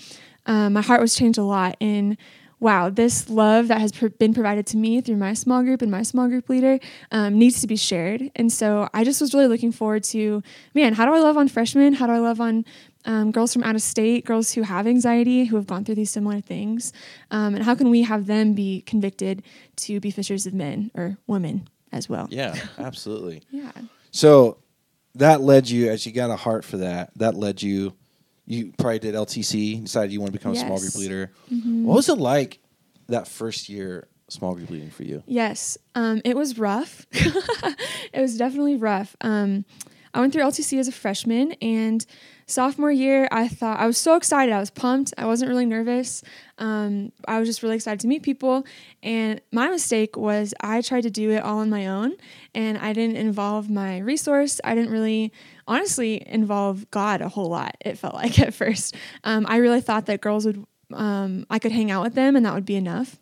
um, 0.48 0.74
my 0.74 0.82
heart 0.82 1.00
was 1.02 1.16
changed 1.16 1.40
a 1.40 1.44
lot 1.44 1.78
in 1.80 2.18
wow, 2.66 2.90
this 2.90 3.30
love 3.30 3.68
that 3.68 3.80
has 3.80 3.92
pr- 3.92 4.08
been 4.08 4.34
provided 4.34 4.66
to 4.66 4.76
me 4.76 5.00
through 5.00 5.18
my 5.18 5.36
small 5.36 5.62
group 5.62 5.84
and 5.84 5.92
my 5.92 6.02
small 6.02 6.28
group 6.28 6.50
leader 6.50 6.80
um, 7.12 7.38
needs 7.38 7.62
to 7.62 7.68
be 7.68 7.76
shared. 7.76 8.32
And 8.36 8.52
so 8.52 8.90
I 8.92 9.04
just 9.04 9.22
was 9.22 9.36
really 9.36 9.46
looking 9.46 9.72
forward 9.72 10.04
to, 10.06 10.42
man, 10.74 10.96
how 10.96 11.06
do 11.06 11.14
I 11.14 11.20
love 11.20 11.38
on 11.38 11.48
freshmen? 11.48 11.94
How 11.94 12.08
do 12.08 12.14
I 12.14 12.18
love 12.18 12.42
on 12.42 12.66
um, 13.06 13.32
girls 13.32 13.54
from 13.54 13.64
out 13.64 13.76
of 13.76 13.84
state, 13.84 14.26
girls 14.26 14.52
who 14.54 14.64
have 14.64 14.88
anxiety, 14.88 15.46
who 15.46 15.58
have 15.58 15.68
gone 15.68 15.86
through 15.86 15.94
these 15.94 16.10
similar 16.10 16.42
things? 16.42 16.92
Um, 17.30 17.54
and 17.54 17.64
how 17.64 17.76
can 17.76 17.92
we 17.92 18.02
have 18.02 18.26
them 18.26 18.54
be 18.54 18.82
convicted 18.82 19.44
to 19.76 20.00
be 20.00 20.10
fishers 20.10 20.48
of 20.48 20.56
men 20.56 20.90
or 20.96 21.18
women 21.28 21.70
as 21.92 22.10
well? 22.10 22.28
Yeah, 22.32 22.56
absolutely. 22.80 23.44
Yeah. 23.52 23.74
So 24.10 24.58
that 25.14 25.40
led 25.40 25.70
you, 25.70 25.92
as 25.92 26.08
you 26.08 26.12
got 26.12 26.32
a 26.32 26.36
heart 26.36 26.66
for 26.66 26.78
that, 26.78 27.12
that 27.18 27.36
led 27.36 27.62
you, 27.62 27.94
you 28.46 28.74
probably 28.78 29.00
did 29.00 29.16
LTC, 29.16 29.84
decided 29.84 30.12
you 30.12 30.20
want 30.22 30.32
to 30.34 30.38
become 30.38 30.52
a 30.52 30.56
small 30.56 30.80
group 30.80 30.94
Yes. 30.94 30.96
leader. 30.96 31.32
What 31.50 31.96
was 31.96 32.10
it 32.10 32.18
like 32.18 32.60
that 33.08 33.28
first 33.28 33.70
year 33.70 34.08
small 34.30 34.54
group 34.56 34.70
leading 34.70 34.90
for 34.90 35.04
you? 35.04 35.24
Yes, 35.28 35.78
um, 35.96 36.22
it 36.26 36.36
was 36.36 36.58
rough. 36.58 37.06
it 37.12 38.22
was 38.22 38.38
definitely 38.38 38.76
rough. 38.76 39.16
Um, 39.22 39.66
I 40.16 40.22
went 40.22 40.32
through 40.32 40.44
LTC 40.44 40.80
as 40.80 40.88
a 40.88 40.94
freshman, 40.94 41.52
and 41.62 42.04
sophomore 42.48 42.92
year, 42.92 43.28
I 43.34 43.50
thought 43.50 43.82
I 43.82 43.86
was 43.86 43.98
so 43.98 44.16
excited. 44.16 44.54
I 44.54 44.62
was 44.62 44.70
pumped. 44.70 45.14
I 45.18 45.26
wasn't 45.26 45.50
really 45.50 45.66
nervous. 45.66 46.24
Um, 46.58 47.12
I 47.28 47.38
was 47.38 47.50
just 47.50 47.62
really 47.62 47.76
excited 47.76 48.00
to 48.00 48.08
meet 48.08 48.24
people. 48.24 48.66
And 49.04 49.42
my 49.52 49.68
mistake 49.68 50.16
was 50.16 50.54
I 50.62 50.80
tried 50.80 51.02
to 51.02 51.10
do 51.10 51.32
it 51.32 51.44
all 51.44 51.60
on 51.60 51.70
my 51.70 51.88
own, 51.88 52.14
and 52.56 52.78
I 52.78 52.94
didn't 52.94 53.18
involve 53.18 53.70
my 53.70 53.98
resource. 53.98 54.62
I 54.64 54.74
didn't 54.74 54.92
really, 54.92 55.34
honestly, 55.68 56.26
involve 56.26 56.90
God 56.92 57.22
a 57.22 57.28
whole 57.28 57.50
lot. 57.50 57.76
It 57.82 57.98
felt 57.98 58.14
like 58.24 58.40
at 58.40 58.54
first. 58.54 58.96
Um, 59.26 59.46
I 59.50 59.58
really 59.58 59.82
thought 59.82 60.06
that 60.06 60.22
girls 60.22 60.46
would, 60.46 60.66
um, 60.94 61.46
I 61.50 61.60
could 61.60 61.74
hang 61.74 61.92
out 61.92 62.04
with 62.04 62.16
them, 62.16 62.38
and 62.38 62.46
that 62.46 62.54
would 62.54 62.66
be 62.66 62.78
enough. 62.78 63.18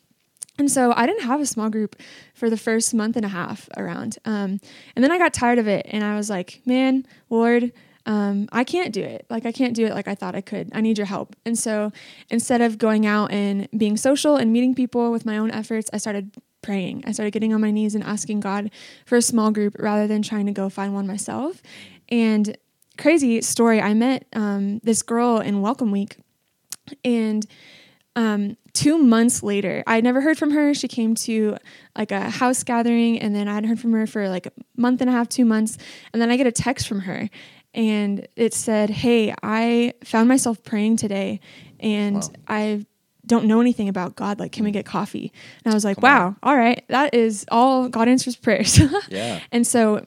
And 0.60 0.70
so 0.70 0.94
I 0.96 1.06
didn't 1.08 1.24
have 1.24 1.42
a 1.42 1.46
small 1.46 1.70
group 1.70 1.96
for 2.34 2.50
the 2.50 2.58
first 2.58 2.94
month 2.94 3.16
and 3.16 3.26
a 3.26 3.30
half 3.30 3.68
around. 3.76 4.18
Um, 4.26 4.60
and 4.96 5.04
then 5.04 5.12
I 5.12 5.18
got 5.18 5.34
tired 5.34 5.58
of 5.58 5.68
it 5.68 5.88
and 5.90 6.04
I 6.04 6.16
was 6.16 6.30
like, 6.30 6.62
man, 6.66 7.06
Lord, 7.30 7.72
um, 8.06 8.50
I 8.52 8.64
can't 8.64 8.92
do 8.92 9.02
it. 9.02 9.26
Like, 9.30 9.46
I 9.46 9.52
can't 9.52 9.74
do 9.74 9.86
it 9.86 9.94
like 9.94 10.08
I 10.08 10.16
thought 10.16 10.36
I 10.36 10.42
could. 10.42 10.70
I 10.74 10.82
need 10.82 10.98
your 10.98 11.08
help. 11.08 11.36
And 11.46 11.58
so 11.58 11.92
instead 12.30 12.62
of 12.62 12.78
going 12.78 13.06
out 13.06 13.32
and 13.32 13.68
being 13.78 13.98
social 13.98 14.36
and 14.36 14.52
meeting 14.52 14.76
people 14.76 15.12
with 15.12 15.26
my 15.26 15.38
own 15.38 15.50
efforts, 15.52 15.90
I 15.94 15.98
started 15.98 16.36
praying. 16.62 17.04
I 17.08 17.14
started 17.14 17.32
getting 17.32 17.54
on 17.54 17.62
my 17.62 17.72
knees 17.72 17.96
and 17.96 18.04
asking 18.04 18.42
God 18.42 18.72
for 19.06 19.18
a 19.18 19.22
small 19.22 19.52
group 19.52 19.76
rather 19.80 20.06
than 20.06 20.22
trying 20.22 20.46
to 20.48 20.52
go 20.52 20.70
find 20.70 20.94
one 20.94 21.08
myself. 21.08 21.62
And 22.10 22.58
crazy 22.98 23.42
story, 23.42 23.82
I 23.82 23.94
met 23.94 24.26
um, 24.34 24.80
this 24.80 25.02
girl 25.02 25.40
in 25.40 25.62
Welcome 25.62 25.92
Week. 25.92 26.18
And 27.06 27.46
um, 28.16 28.58
two 28.74 28.98
months 28.98 29.42
later, 29.44 29.84
I 29.88 30.02
never 30.02 30.22
heard 30.22 30.38
from 30.38 30.52
her. 30.52 30.74
She 30.74 30.88
came 30.88 31.16
to 31.16 31.58
like 31.98 32.12
a 32.12 32.30
house 32.30 32.64
gathering, 32.64 33.20
and 33.20 33.36
then 33.36 33.48
I 33.48 33.54
hadn't 33.56 33.70
heard 33.70 33.80
from 33.80 33.94
her 33.94 34.06
for 34.08 34.30
like 34.30 34.46
a 34.46 34.52
month 34.78 35.02
and 35.02 35.10
a 35.10 35.14
half, 35.14 35.30
two 35.30 35.46
months. 35.46 35.78
And 36.12 36.22
then 36.22 36.30
I 36.32 36.38
get 36.38 36.48
a 36.48 36.52
text 36.52 36.88
from 36.88 37.02
her, 37.02 37.30
and 37.74 38.28
it 38.36 38.54
said, 38.54 38.90
Hey, 38.90 39.34
I 39.42 39.94
found 40.04 40.28
myself 40.30 40.64
praying 40.64 40.98
today, 40.98 41.40
and 41.80 42.16
Wow. 42.18 42.30
I 42.48 42.86
don't 43.26 43.46
know 43.46 43.62
anything 43.62 43.88
about 43.88 44.16
God. 44.16 44.38
Like, 44.40 44.52
can 44.52 44.66
we 44.66 44.72
get 44.72 44.86
coffee? 44.86 45.32
And 45.64 45.74
I 45.74 45.76
was 45.76 45.86
like, 45.86 46.02
Wow, 46.02 46.36
all 46.44 46.58
right. 46.58 46.84
That 46.90 47.14
is 47.14 47.46
all 47.50 47.88
God 47.90 48.08
answers 48.08 48.36
prayers. 48.36 48.80
Yeah. 49.10 49.40
And 49.52 49.66
so 49.66 50.04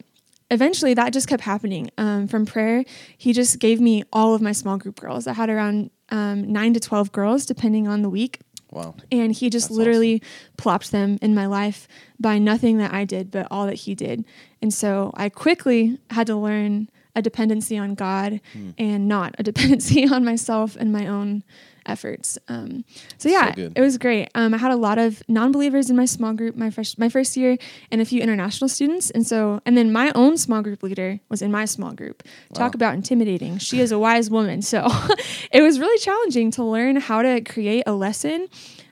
eventually 0.51 0.95
that 0.95 1.12
just 1.12 1.27
kept 1.27 1.42
happening. 1.42 1.90
Um, 1.99 2.29
from 2.29 2.47
prayer, 2.47 2.85
he 3.16 3.33
just 3.33 3.59
gave 3.59 3.81
me 3.81 4.05
all 4.12 4.35
of 4.35 4.42
my 4.42 4.53
small 4.53 4.77
group 4.79 5.01
girls. 5.01 5.27
I 5.27 5.33
had 5.33 5.49
around 5.51 5.90
um, 6.11 6.51
nine 6.53 6.75
to 6.75 6.81
12 6.81 7.12
girls, 7.12 7.47
depending 7.47 7.88
on 7.88 8.03
the 8.03 8.09
week. 8.11 8.40
Wow. 8.71 8.95
And 9.12 9.33
he 9.33 9.49
just 9.49 9.69
That's 9.69 9.79
literally 9.79 10.23
plopped 10.57 10.90
them 10.90 11.19
in 11.23 11.35
my 11.35 11.47
life 11.47 11.87
by 12.19 12.38
nothing 12.38 12.79
that 12.79 12.92
I 12.92 13.05
did, 13.05 13.31
but 13.31 13.47
all 13.51 13.66
that 13.66 13.75
he 13.75 13.95
did. 13.95 14.25
And 14.61 14.75
so 14.75 15.12
I 15.14 15.29
quickly 15.29 15.99
had 16.11 16.27
to 16.27 16.37
learn 16.37 16.88
a 17.14 17.23
dependency 17.23 17.79
on 17.79 17.95
God 17.95 18.40
Hmm. 18.53 18.71
and 18.77 19.09
not 19.09 19.35
a 19.38 19.42
dependency 19.51 20.07
on 20.07 20.25
myself 20.25 20.77
and 20.77 20.92
my 20.92 21.07
own 21.07 21.42
efforts. 21.87 22.38
Um, 22.49 22.85
so 23.18 23.29
yeah, 23.29 23.53
good. 23.53 23.72
it 23.77 23.81
was 23.81 23.99
great. 23.99 24.29
Um, 24.35 24.55
I 24.55 24.59
had 24.59 24.70
a 24.70 24.77
lot 24.77 24.99
of 24.99 25.22
non-believers 25.29 25.90
in 25.90 25.96
my 25.96 26.05
small 26.05 26.33
group 26.33 26.57
my 26.57 26.70
first 26.70 26.99
my 26.99 27.09
first 27.09 27.37
year, 27.37 27.57
and 27.90 28.01
a 28.01 28.05
few 28.05 28.20
international 28.20 28.68
students. 28.68 29.11
And 29.11 29.27
so, 29.27 29.61
and 29.64 29.77
then 29.77 29.92
my 29.92 30.12
own 30.14 30.37
small 30.37 30.62
group 30.62 30.83
leader 30.83 31.20
was 31.29 31.42
in 31.42 31.51
my 31.51 31.64
small 31.64 31.92
group. 31.92 32.22
Talk 32.55 32.75
about 32.75 32.94
intimidating. 32.94 33.59
She 33.59 33.81
is 33.81 33.92
a 33.92 33.99
wise 33.99 34.31
woman. 34.31 34.62
So 34.62 34.87
it 35.53 35.62
was 35.62 35.79
really 35.79 35.99
challenging 35.99 36.51
to 36.53 36.64
learn 36.64 36.96
how 36.96 37.22
to 37.22 37.40
create 37.40 37.85
a 37.87 37.92
lesson. 37.92 38.49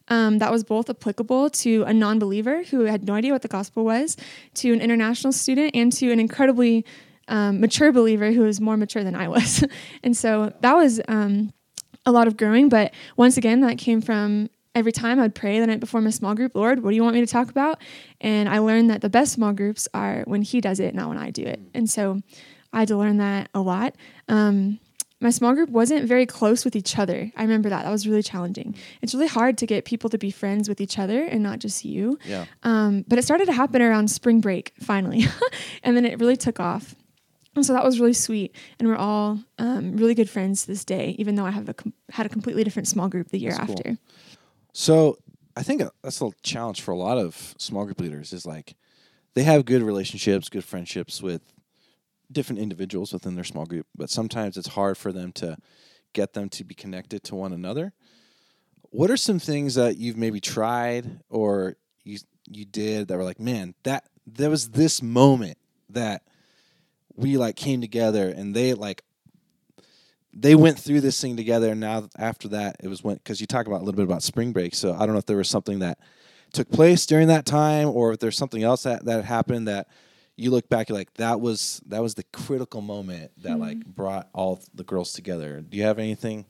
Um, 0.08 0.38
that 0.38 0.52
was 0.52 0.64
both 0.64 0.90
applicable 0.90 1.48
to 1.50 1.84
a 1.84 1.94
non 1.94 2.18
believer 2.18 2.62
who 2.64 2.80
had 2.84 3.06
no 3.06 3.14
idea 3.14 3.32
what 3.32 3.42
the 3.42 3.48
gospel 3.48 3.84
was, 3.84 4.16
to 4.54 4.72
an 4.72 4.80
international 4.80 5.32
student, 5.32 5.74
and 5.74 5.90
to 5.94 6.12
an 6.12 6.20
incredibly 6.20 6.84
um, 7.28 7.60
mature 7.60 7.92
believer 7.92 8.32
who 8.32 8.42
was 8.42 8.60
more 8.60 8.76
mature 8.76 9.02
than 9.02 9.14
I 9.14 9.28
was. 9.28 9.64
and 10.02 10.16
so 10.16 10.52
that 10.60 10.74
was 10.74 11.00
um, 11.08 11.52
a 12.06 12.12
lot 12.12 12.26
of 12.26 12.36
growing. 12.36 12.68
But 12.68 12.92
once 13.16 13.36
again, 13.36 13.60
that 13.60 13.78
came 13.78 14.00
from 14.00 14.50
every 14.74 14.92
time 14.92 15.20
I'd 15.20 15.34
pray 15.34 15.60
the 15.60 15.66
night 15.66 15.80
before 15.80 16.00
my 16.00 16.10
small 16.10 16.34
group, 16.34 16.54
Lord, 16.54 16.82
what 16.82 16.90
do 16.90 16.96
you 16.96 17.02
want 17.02 17.14
me 17.14 17.20
to 17.20 17.30
talk 17.30 17.48
about? 17.50 17.80
And 18.20 18.48
I 18.48 18.58
learned 18.58 18.90
that 18.90 19.00
the 19.00 19.10
best 19.10 19.32
small 19.32 19.52
groups 19.52 19.88
are 19.94 20.24
when 20.26 20.42
He 20.42 20.60
does 20.60 20.80
it, 20.80 20.94
not 20.94 21.08
when 21.08 21.18
I 21.18 21.30
do 21.30 21.42
it. 21.42 21.60
And 21.72 21.88
so 21.88 22.20
I 22.72 22.80
had 22.80 22.88
to 22.88 22.96
learn 22.96 23.18
that 23.18 23.48
a 23.54 23.60
lot. 23.60 23.94
Um, 24.28 24.80
my 25.20 25.30
small 25.30 25.54
group 25.54 25.70
wasn't 25.70 26.06
very 26.06 26.26
close 26.26 26.64
with 26.64 26.76
each 26.76 26.98
other. 26.98 27.32
I 27.36 27.42
remember 27.42 27.70
that. 27.70 27.84
That 27.84 27.90
was 27.90 28.06
really 28.06 28.22
challenging. 28.22 28.74
It's 29.00 29.14
really 29.14 29.28
hard 29.28 29.56
to 29.58 29.66
get 29.66 29.84
people 29.84 30.10
to 30.10 30.18
be 30.18 30.30
friends 30.30 30.68
with 30.68 30.80
each 30.80 30.98
other 30.98 31.22
and 31.22 31.42
not 31.42 31.60
just 31.60 31.84
you. 31.84 32.18
Yeah. 32.24 32.44
Um, 32.62 33.04
but 33.08 33.18
it 33.18 33.22
started 33.22 33.46
to 33.46 33.52
happen 33.52 33.80
around 33.80 34.08
spring 34.08 34.40
break 34.40 34.74
finally. 34.80 35.24
and 35.82 35.96
then 35.96 36.04
it 36.04 36.20
really 36.20 36.36
took 36.36 36.60
off. 36.60 36.94
And 37.56 37.64
so 37.64 37.72
that 37.72 37.84
was 37.84 38.00
really 38.00 38.12
sweet. 38.12 38.54
And 38.78 38.88
we're 38.88 38.96
all 38.96 39.40
um, 39.58 39.96
really 39.96 40.14
good 40.14 40.28
friends 40.28 40.62
to 40.62 40.68
this 40.68 40.84
day, 40.84 41.14
even 41.18 41.36
though 41.36 41.46
I 41.46 41.50
have 41.50 41.68
a 41.68 41.74
com- 41.74 41.92
had 42.10 42.26
a 42.26 42.28
completely 42.28 42.64
different 42.64 42.88
small 42.88 43.08
group 43.08 43.28
the 43.28 43.38
year 43.38 43.52
That's 43.52 43.66
cool. 43.66 43.76
after. 43.76 43.98
So 44.72 45.18
I 45.56 45.62
think 45.62 45.82
that's 46.02 46.20
a 46.20 46.30
challenge 46.42 46.80
for 46.80 46.90
a 46.90 46.96
lot 46.96 47.18
of 47.18 47.54
small 47.58 47.84
group 47.84 48.00
leaders 48.00 48.32
is 48.32 48.44
like 48.44 48.74
they 49.34 49.44
have 49.44 49.64
good 49.64 49.82
relationships, 49.82 50.48
good 50.48 50.64
friendships 50.64 51.22
with 51.22 51.42
different 52.32 52.60
individuals 52.60 53.12
within 53.12 53.34
their 53.34 53.44
small 53.44 53.66
group, 53.66 53.86
but 53.94 54.10
sometimes 54.10 54.56
it's 54.56 54.68
hard 54.68 54.96
for 54.96 55.12
them 55.12 55.32
to 55.32 55.56
get 56.12 56.32
them 56.32 56.48
to 56.48 56.64
be 56.64 56.74
connected 56.74 57.22
to 57.24 57.34
one 57.34 57.52
another. 57.52 57.92
What 58.90 59.10
are 59.10 59.16
some 59.16 59.38
things 59.38 59.74
that 59.74 59.96
you've 59.96 60.16
maybe 60.16 60.40
tried 60.40 61.20
or 61.28 61.76
you 62.04 62.18
you 62.46 62.64
did 62.64 63.08
that 63.08 63.16
were 63.16 63.24
like, 63.24 63.40
man, 63.40 63.74
that 63.84 64.08
there 64.26 64.50
was 64.50 64.70
this 64.70 65.02
moment 65.02 65.58
that 65.90 66.22
we 67.16 67.36
like 67.36 67.56
came 67.56 67.80
together 67.80 68.28
and 68.28 68.54
they 68.54 68.74
like 68.74 69.02
they 70.32 70.54
went 70.54 70.78
through 70.78 71.00
this 71.00 71.20
thing 71.20 71.36
together 71.36 71.70
and 71.70 71.80
now 71.80 72.08
after 72.18 72.48
that 72.48 72.76
it 72.82 72.88
was 72.88 73.04
when 73.04 73.14
because 73.16 73.40
you 73.40 73.46
talk 73.46 73.66
about 73.66 73.76
a 73.82 73.84
little 73.84 73.96
bit 73.96 74.04
about 74.04 74.22
spring 74.22 74.52
break 74.52 74.74
so 74.74 74.92
i 74.94 74.98
don't 75.00 75.12
know 75.12 75.18
if 75.18 75.26
there 75.26 75.36
was 75.36 75.48
something 75.48 75.78
that 75.78 75.98
took 76.52 76.70
place 76.70 77.06
during 77.06 77.28
that 77.28 77.46
time 77.46 77.88
or 77.88 78.12
if 78.12 78.18
there's 78.20 78.36
something 78.36 78.62
else 78.62 78.82
that, 78.84 79.04
that 79.04 79.24
happened 79.24 79.66
that 79.68 79.86
you 80.36 80.50
look 80.50 80.68
back 80.68 80.88
you're 80.88 80.98
like 80.98 81.12
that 81.14 81.40
was 81.40 81.80
that 81.86 82.02
was 82.02 82.14
the 82.14 82.24
critical 82.32 82.80
moment 82.80 83.30
that 83.36 83.58
like 83.58 83.84
brought 83.86 84.28
all 84.32 84.60
the 84.74 84.84
girls 84.84 85.12
together 85.12 85.60
do 85.60 85.76
you 85.76 85.84
have 85.84 85.98
anything 86.00 86.44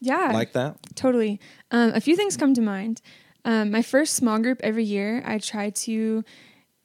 Yeah. 0.00 0.30
like 0.34 0.52
that 0.52 0.76
Totally. 0.94 1.40
Um, 1.70 1.92
a 1.94 2.00
few 2.00 2.16
things 2.16 2.36
come 2.36 2.52
to 2.54 2.60
mind. 2.60 3.00
Um, 3.46 3.70
my 3.70 3.82
first 3.82 4.14
small 4.14 4.38
group 4.38 4.60
every 4.62 4.84
year, 4.84 5.22
I 5.26 5.38
try 5.38 5.70
to 5.70 6.24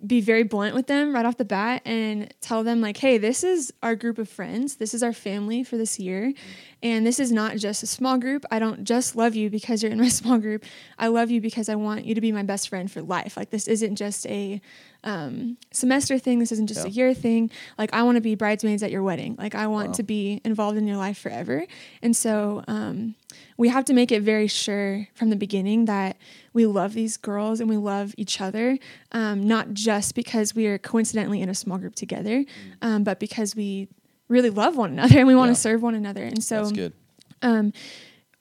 be 0.05 0.21
very 0.21 0.43
blunt 0.43 0.75
with 0.75 0.87
them 0.87 1.13
right 1.13 1.25
off 1.25 1.37
the 1.37 1.45
bat 1.45 1.81
and 1.83 2.33
tell 2.39 2.63
them 2.63 2.79
like, 2.79 2.97
"Hey, 2.97 3.17
this 3.17 3.43
is 3.43 3.73
our 3.83 3.95
group 3.95 4.17
of 4.17 4.29
friends. 4.29 4.75
This 4.75 4.93
is 4.93 5.03
our 5.03 5.11
family 5.11 5.63
for 5.63 5.77
this 5.77 5.99
year, 5.99 6.33
and 6.81 7.05
this 7.05 7.19
is 7.19 7.31
not 7.31 7.57
just 7.57 7.83
a 7.83 7.87
small 7.87 8.17
group. 8.17 8.45
I 8.49 8.59
don't 8.59 8.85
just 8.85 9.15
love 9.15 9.35
you 9.35 9.49
because 9.49 9.83
you're 9.83 9.91
in 9.91 9.99
my 9.99 10.07
small 10.21 10.37
group. 10.37 10.63
I 10.97 11.07
love 11.07 11.31
you 11.31 11.41
because 11.41 11.67
I 11.67 11.75
want 11.75 12.05
you 12.05 12.15
to 12.15 12.21
be 12.21 12.31
my 12.31 12.43
best 12.43 12.69
friend 12.69 12.89
for 12.89 13.01
life. 13.01 13.35
Like 13.35 13.49
this 13.49 13.67
isn't 13.67 13.97
just 13.97 14.25
a 14.27 14.61
um, 15.03 15.57
semester 15.71 16.19
thing. 16.19 16.39
This 16.39 16.51
isn't 16.51 16.67
just 16.67 16.85
a 16.85 16.89
year 16.89 17.13
thing. 17.13 17.49
Like 17.77 17.93
I 17.93 18.03
want 18.03 18.15
to 18.15 18.21
be 18.21 18.35
bridesmaids 18.35 18.83
at 18.83 18.91
your 18.91 19.01
wedding. 19.03 19.35
Like 19.37 19.55
I 19.55 19.67
want 19.67 19.87
Wow. 19.89 19.93
to 19.93 20.03
be 20.03 20.41
involved 20.43 20.77
in 20.77 20.87
your 20.87 20.97
life 20.97 21.17
forever. 21.17 21.65
And 22.01 22.15
so 22.15 22.63
um, 22.67 23.15
we 23.57 23.69
have 23.69 23.85
to 23.85 23.93
make 23.93 24.11
it 24.11 24.21
very 24.21 24.47
sure 24.47 25.07
from 25.15 25.29
the 25.29 25.35
beginning 25.35 25.85
that 25.85 26.17
we 26.53 26.65
love 26.65 26.93
these 26.93 27.15
girls 27.17 27.59
and 27.59 27.69
we 27.69 27.77
love 27.77 28.13
each 28.17 28.41
other, 28.41 28.77
um, 29.13 29.47
not 29.47 29.73
just 29.73 30.15
because 30.15 30.53
we 30.53 30.67
are 30.67 30.77
coincidentally 30.77 31.41
in 31.41 31.49
a 31.49 31.55
small 31.55 31.77
group 31.77 31.95
together, 31.95 32.43
um, 32.81 33.03
but 33.03 33.19
because 33.19 33.55
we 33.55 33.87
really 34.27 34.49
love 34.49 34.75
one 34.77 34.91
another 34.91 35.19
and 35.19 35.27
we 35.27 35.35
want 35.35 35.49
Yeah. 35.49 35.53
to 35.55 35.59
serve 35.61 35.81
one 35.81 35.95
another. 35.95 36.23
And 36.23 36.43
so 36.43 36.55
that's 36.57 36.71
good 36.73 36.93
um, 37.41 37.71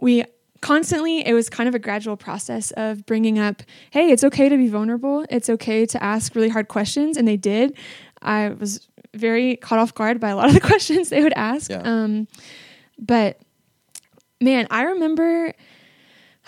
we 0.01 0.25
constantly 0.61 1.27
it 1.27 1.35
was 1.35 1.49
kind 1.49 1.69
of 1.69 1.75
a 1.75 1.79
gradual 1.79 2.17
process 2.17 2.71
of 2.73 3.07
bringing 3.07 3.39
up 3.39 3.63
hey 3.91 4.11
it's 4.11 4.25
okay 4.25 4.49
to 4.49 4.57
be 4.57 4.69
vulnerable. 4.69 5.25
It's 5.31 5.49
okay 5.49 5.87
to 5.87 6.03
ask 6.03 6.35
really 6.35 6.49
hard 6.49 6.69
questions. 6.69 7.17
And 7.17 7.27
they 7.27 7.37
did. 7.37 7.77
I 8.23 8.51
was 8.51 8.87
very 9.15 9.57
caught 9.57 9.79
off 9.79 9.95
guard 9.95 10.21
by 10.21 10.31
a 10.31 10.37
lot 10.37 10.49
of 10.49 10.55
the 10.55 10.61
questions 10.73 11.09
they 11.11 11.23
would 11.23 11.33
ask. 11.35 11.71
Yeah. 11.71 11.83
um, 11.85 12.29
but 12.99 13.41
man 14.41 14.67
i 14.71 14.83
remember 14.83 15.53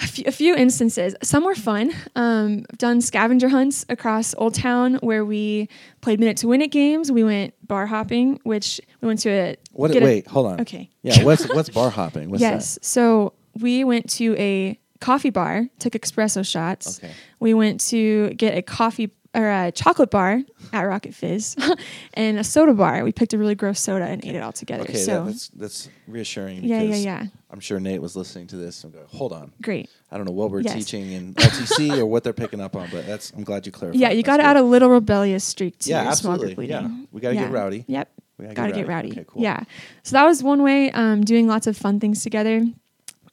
a 0.03 0.07
few, 0.07 0.25
a 0.27 0.33
few 0.33 0.55
instances. 0.55 1.15
Some 1.23 1.45
were 1.45 1.55
fun. 1.55 1.93
Um, 2.17 2.65
i've 2.71 2.79
done 2.79 3.01
scavenger 3.01 3.49
hunts 3.51 3.85
across 3.89 4.35
old 4.39 4.55
town 4.55 4.95
where 5.03 5.25
we 5.25 5.69
played 6.01 6.19
minute 6.19 6.39
to 6.39 6.49
win 6.49 6.63
it 6.63 6.71
games. 6.71 7.13
We 7.13 7.23
went 7.23 7.55
bar 7.67 7.87
hopping 7.87 8.41
which 8.45 8.81
we 9.01 9.09
went 9.09 9.21
to 9.21 9.31
a 9.31 9.57
what 9.73 9.93
get 9.93 10.03
a- 10.03 10.07
wait 10.07 10.27
hold 10.27 10.47
on. 10.47 10.61
Okay. 10.63 10.89
Yeah 11.03 11.23
what's 11.25 11.47
what's 11.53 11.69
bar 11.69 11.91
hopping? 11.91 12.31
What's 12.31 12.41
yes. 12.49 12.79
So 12.83 13.35
we 13.61 13.85
went 13.85 14.11
to 14.13 14.35
a 14.39 14.79
coffee 15.01 15.31
bar, 15.31 15.67
took 15.79 15.95
espresso 15.95 16.47
shots. 16.49 16.99
Okay. 17.03 17.13
We 17.39 17.55
went 17.55 17.81
to 17.89 18.31
get 18.35 18.57
a 18.57 18.63
coffee 18.63 19.11
or 19.33 19.49
a 19.49 19.71
chocolate 19.71 20.11
bar 20.11 20.41
at 20.73 20.83
Rocket 20.83 21.15
Fizz 21.15 21.55
and 22.15 22.39
a 22.39 22.43
soda 22.45 22.75
bar. 22.75 23.05
We 23.05 23.13
picked 23.13 23.33
a 23.33 23.39
really 23.39 23.55
gross 23.55 23.79
soda 23.79 24.05
and 24.07 24.25
ate 24.25 24.35
it 24.35 24.43
all 24.43 24.51
together. 24.51 24.83
okay 24.83 24.97
so 24.97 25.25
that, 25.25 25.31
that's 25.31 25.49
that's 25.51 25.89
reassuring 26.09 26.65
yeah, 26.65 26.81
yeah, 26.81 26.87
because 26.87 27.05
yeah. 27.05 27.25
i'm 27.53 27.61
sure 27.61 27.79
nate 27.79 28.03
was 28.03 28.17
listening 28.17 28.49
to 28.49 28.57
this 28.57 28.83
and 28.83 28.93
go 28.93 28.99
hold 29.07 29.33
on 29.33 29.53
Great. 29.63 29.89
I 30.11 30.17
don't 30.17 30.27
know 30.27 30.33
what 30.33 30.51
we're 30.51 30.63
Yes. 30.63 30.75
teaching 30.75 31.13
in 31.13 31.35
LTC 31.35 31.97
or 31.99 32.07
what 32.07 32.25
they're 32.25 32.33
picking 32.33 32.61
up 32.61 32.75
on, 32.75 32.89
but 32.91 33.07
that's 33.07 33.31
I'm 33.31 33.45
glad 33.45 33.65
you 33.67 33.71
clarified. 33.71 34.01
Yeah, 34.01 34.11
you 34.11 34.25
got 34.25 34.39
to 34.39 34.43
add 34.43 34.57
a 34.57 34.63
little 34.63 34.89
rebellious 34.91 35.45
streak 35.45 35.79
to 35.81 35.91
Yeah, 35.91 36.03
your 36.03 36.13
small 36.15 36.33
absolutely. 36.35 36.67
group 36.67 36.83
Yeah. 36.83 36.89
We 37.13 37.21
gotta 37.21 37.37
get 37.37 37.53
rowdy. 37.53 37.85
Yep. 37.87 38.11
We 38.39 38.45
gotta, 38.47 38.55
gotta 38.57 38.73
get 38.73 38.89
rowdy. 38.89 39.13
Okay, 39.13 39.25
cool. 39.29 39.41
Yeah. 39.43 39.63
So 40.03 40.15
that 40.15 40.25
was 40.25 40.43
one 40.43 40.65
way, 40.65 40.91
um, 40.91 41.23
doing 41.25 41.47
lots 41.47 41.69
of 41.69 41.77
fun 41.77 42.01
things 42.01 42.25
together. 42.25 42.65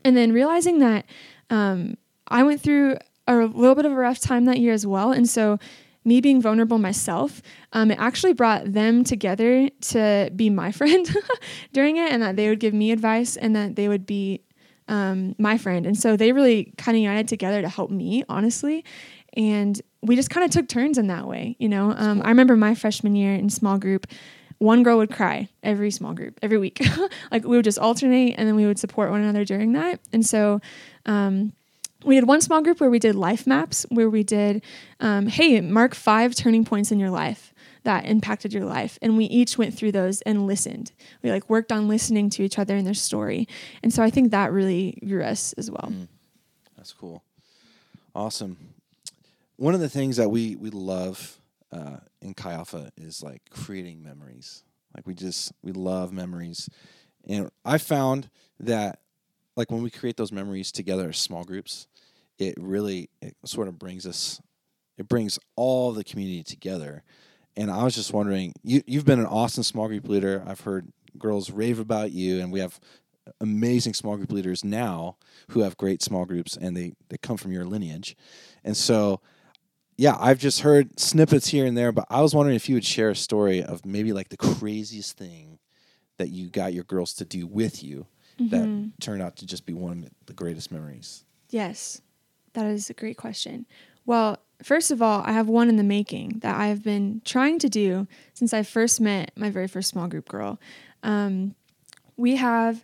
And 0.03 0.15
then 0.15 0.31
realizing 0.31 0.79
that 0.79 1.05
um, 1.49 1.97
I 2.27 2.43
went 2.43 2.61
through 2.61 2.97
a 3.27 3.35
little 3.35 3.75
bit 3.75 3.85
of 3.85 3.91
a 3.91 3.95
rough 3.95 4.19
time 4.19 4.45
that 4.45 4.59
year 4.59 4.73
as 4.73 4.85
well. 4.85 5.11
And 5.11 5.27
so 5.27 5.59
me 6.05 6.21
being 6.21 6.41
vulnerable 6.41 6.77
myself, 6.77 7.41
um, 7.73 7.91
it 7.91 7.99
actually 7.99 8.33
brought 8.33 8.71
them 8.71 9.03
together 9.03 9.69
to 9.81 10.31
be 10.35 10.49
my 10.49 10.71
friend 10.79 11.07
during 11.73 11.97
it 11.97 12.11
and 12.11 12.23
that 12.23 12.35
they 12.35 12.49
would 12.49 12.59
give 12.59 12.73
me 12.73 12.91
advice 12.91 13.35
and 13.35 13.55
that 13.55 13.75
they 13.75 13.87
would 13.87 14.05
be 14.05 14.41
um, 14.87 15.35
my 15.37 15.57
friend. 15.57 15.85
And 15.85 15.97
so 15.97 16.15
they 16.15 16.31
really 16.31 16.73
kind 16.77 16.95
of 16.95 17.01
united 17.01 17.27
together 17.27 17.61
to 17.61 17.67
help 17.67 17.91
me, 17.91 18.23
honestly. 18.29 18.85
And 19.33 19.79
we 20.01 20.15
just 20.15 20.29
kind 20.29 20.45
of 20.45 20.51
took 20.51 20.69
turns 20.69 20.97
in 20.97 21.07
that 21.07 21.27
way, 21.27 21.57
you 21.59 21.67
know. 21.67 21.93
Um, 21.95 22.21
I 22.23 22.29
remember 22.29 22.55
my 22.55 22.73
freshman 22.73 23.15
year 23.15 23.33
in 23.33 23.49
small 23.49 23.77
group, 23.77 24.07
one 24.59 24.83
girl 24.83 24.97
would 24.97 25.11
cry 25.11 25.49
every 25.63 25.91
small 25.91 26.13
group 26.13 26.39
every 26.41 26.57
week. 26.57 26.81
like 27.31 27.43
we 27.43 27.55
would 27.55 27.65
just 27.65 27.79
alternate, 27.79 28.35
and 28.37 28.47
then 28.47 28.55
we 28.55 28.65
would 28.65 28.79
support 28.79 29.11
one 29.11 29.21
another 29.21 29.45
during 29.45 29.73
that. 29.73 29.99
And 30.11 30.25
so. 30.25 30.61
Um, 31.05 31.53
we 32.05 32.15
had 32.15 32.27
one 32.27 32.41
small 32.41 32.61
group 32.61 32.79
where 32.79 32.91
we 32.91 32.99
did 32.99 33.15
life 33.15 33.47
maps, 33.47 33.85
where 33.89 34.09
we 34.09 34.23
did, 34.23 34.63
um, 34.99 35.27
hey, 35.27 35.59
mark 35.61 35.95
five 35.95 36.35
turning 36.35 36.63
points 36.63 36.91
in 36.91 36.99
your 36.99 37.09
life 37.09 37.53
that 37.83 38.05
impacted 38.05 38.53
your 38.53 38.65
life. 38.65 38.99
And 39.01 39.17
we 39.17 39.25
each 39.25 39.57
went 39.57 39.73
through 39.73 39.93
those 39.93 40.21
and 40.21 40.45
listened. 40.45 40.91
We 41.23 41.31
like 41.31 41.49
worked 41.49 41.71
on 41.71 41.87
listening 41.87 42.29
to 42.31 42.43
each 42.43 42.59
other 42.59 42.75
and 42.75 42.85
their 42.85 42.93
story. 42.93 43.47
And 43.81 43.93
so 43.93 44.03
I 44.03 44.09
think 44.09 44.31
that 44.31 44.51
really 44.51 44.99
grew 45.07 45.23
us 45.23 45.53
as 45.53 45.71
well. 45.71 45.89
Mm. 45.91 46.07
That's 46.75 46.93
cool. 46.93 47.23
Awesome. 48.13 48.57
One 49.55 49.73
of 49.73 49.79
the 49.79 49.89
things 49.89 50.17
that 50.17 50.29
we 50.29 50.55
we 50.55 50.69
love 50.69 51.39
uh, 51.71 51.97
in 52.21 52.33
Chi 52.33 52.53
Alpha 52.53 52.91
is 52.97 53.21
like 53.23 53.41
creating 53.49 54.01
memories. 54.03 54.63
Like 54.95 55.05
we 55.05 55.13
just 55.13 55.51
we 55.61 55.71
love 55.71 56.11
memories, 56.11 56.69
and 57.27 57.49
I 57.65 57.77
found 57.77 58.29
that 58.59 58.99
like 59.55 59.71
when 59.71 59.81
we 59.81 59.89
create 59.89 60.17
those 60.17 60.31
memories 60.31 60.71
together 60.71 61.09
as 61.09 61.17
small 61.17 61.43
groups, 61.43 61.87
it 62.39 62.55
really 62.57 63.09
it 63.21 63.35
sort 63.45 63.67
of 63.67 63.77
brings 63.77 64.05
us, 64.05 64.41
it 64.97 65.07
brings 65.07 65.37
all 65.55 65.91
the 65.91 66.03
community 66.03 66.43
together. 66.43 67.03
And 67.55 67.71
I 67.71 67.83
was 67.83 67.95
just 67.95 68.13
wondering, 68.13 68.53
you 68.63 68.81
you've 68.87 69.05
been 69.05 69.19
an 69.19 69.25
awesome 69.25 69.63
small 69.63 69.87
group 69.87 70.07
leader. 70.07 70.43
I've 70.47 70.61
heard 70.61 70.91
girls 71.17 71.51
rave 71.51 71.79
about 71.79 72.11
you, 72.11 72.39
and 72.39 72.51
we 72.51 72.59
have 72.59 72.79
amazing 73.41 73.93
small 73.93 74.15
group 74.15 74.31
leaders 74.31 74.63
now 74.63 75.17
who 75.49 75.61
have 75.61 75.75
great 75.75 76.01
small 76.01 76.25
groups, 76.25 76.55
and 76.55 76.77
they 76.77 76.93
they 77.09 77.17
come 77.17 77.37
from 77.37 77.51
your 77.51 77.65
lineage, 77.65 78.15
and 78.63 78.77
so. 78.77 79.19
Yeah, 79.97 80.15
I've 80.19 80.37
just 80.37 80.61
heard 80.61 80.99
snippets 80.99 81.47
here 81.47 81.65
and 81.65 81.75
there, 81.75 81.91
but 81.91 82.05
I 82.09 82.21
was 82.21 82.35
wondering 82.35 82.55
if 82.55 82.69
you 82.69 82.75
would 82.75 82.85
share 82.85 83.09
a 83.09 83.15
story 83.15 83.63
of 83.63 83.83
maybe 83.85 84.13
like 84.13 84.29
the 84.29 84.37
craziest 84.37 85.17
thing 85.17 85.57
that 86.17 86.29
you 86.29 86.49
got 86.49 86.73
your 86.73 86.83
girls 86.83 87.13
to 87.15 87.25
do 87.25 87.47
with 87.47 87.83
you 87.83 88.05
Mhm. 88.39 88.49
that 88.51 89.01
turned 89.01 89.23
out 89.23 89.35
to 89.37 89.45
just 89.47 89.65
be 89.65 89.73
one 89.73 90.03
of 90.03 90.09
the 90.27 90.33
greatest 90.33 90.71
memories. 90.71 91.23
Yes, 91.49 92.01
that 92.53 92.67
is 92.67 92.89
a 92.91 92.93
great 92.93 93.17
question. 93.17 93.65
Well, 94.05 94.37
first 94.61 94.91
of 94.91 95.01
all, 95.01 95.21
I 95.25 95.31
have 95.31 95.47
one 95.49 95.67
in 95.69 95.77
the 95.77 95.83
making 95.83 96.39
that 96.39 96.55
I 96.55 96.67
have 96.67 96.83
been 96.83 97.21
trying 97.25 97.57
to 97.59 97.69
do 97.69 98.07
since 98.35 98.53
I 98.53 98.61
first 98.61 99.01
met 99.01 99.31
my 99.35 99.49
very 99.49 99.67
first 99.67 99.89
small 99.89 100.07
group 100.07 100.27
girl. 100.29 100.59
Um, 101.01 101.55
we 102.17 102.35
have 102.35 102.83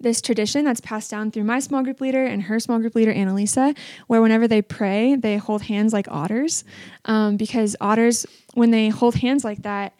this 0.00 0.20
tradition 0.20 0.64
that's 0.64 0.80
passed 0.80 1.10
down 1.10 1.30
through 1.30 1.44
my 1.44 1.60
small 1.60 1.82
group 1.82 2.00
leader 2.00 2.24
and 2.24 2.42
her 2.42 2.60
small 2.60 2.78
group 2.78 2.94
leader, 2.94 3.12
Annalisa, 3.12 3.76
where 4.06 4.20
whenever 4.20 4.46
they 4.46 4.62
pray, 4.62 5.16
they 5.16 5.36
hold 5.36 5.62
hands 5.62 5.92
like 5.92 6.06
otters. 6.10 6.64
Um, 7.04 7.36
because 7.36 7.76
otters, 7.80 8.26
when 8.54 8.70
they 8.70 8.88
hold 8.88 9.14
hands 9.16 9.44
like 9.44 9.62
that, 9.62 9.94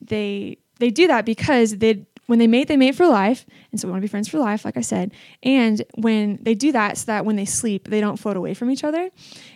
they 0.00 0.58
they 0.78 0.90
do 0.90 1.06
that 1.08 1.26
because 1.26 1.76
they 1.76 2.06
when 2.30 2.38
they 2.38 2.46
mate, 2.46 2.68
they 2.68 2.76
mate 2.76 2.94
for 2.94 3.08
life, 3.08 3.44
and 3.72 3.80
so 3.80 3.88
we 3.88 3.90
want 3.90 4.02
to 4.02 4.04
be 4.04 4.08
friends 4.08 4.28
for 4.28 4.38
life, 4.38 4.64
like 4.64 4.76
I 4.76 4.82
said. 4.82 5.10
And 5.42 5.82
when 5.96 6.38
they 6.40 6.54
do 6.54 6.70
that, 6.70 6.96
so 6.96 7.06
that 7.06 7.26
when 7.26 7.34
they 7.34 7.44
sleep, 7.44 7.88
they 7.88 8.00
don't 8.00 8.18
float 8.18 8.36
away 8.36 8.54
from 8.54 8.70
each 8.70 8.84
other. 8.84 9.10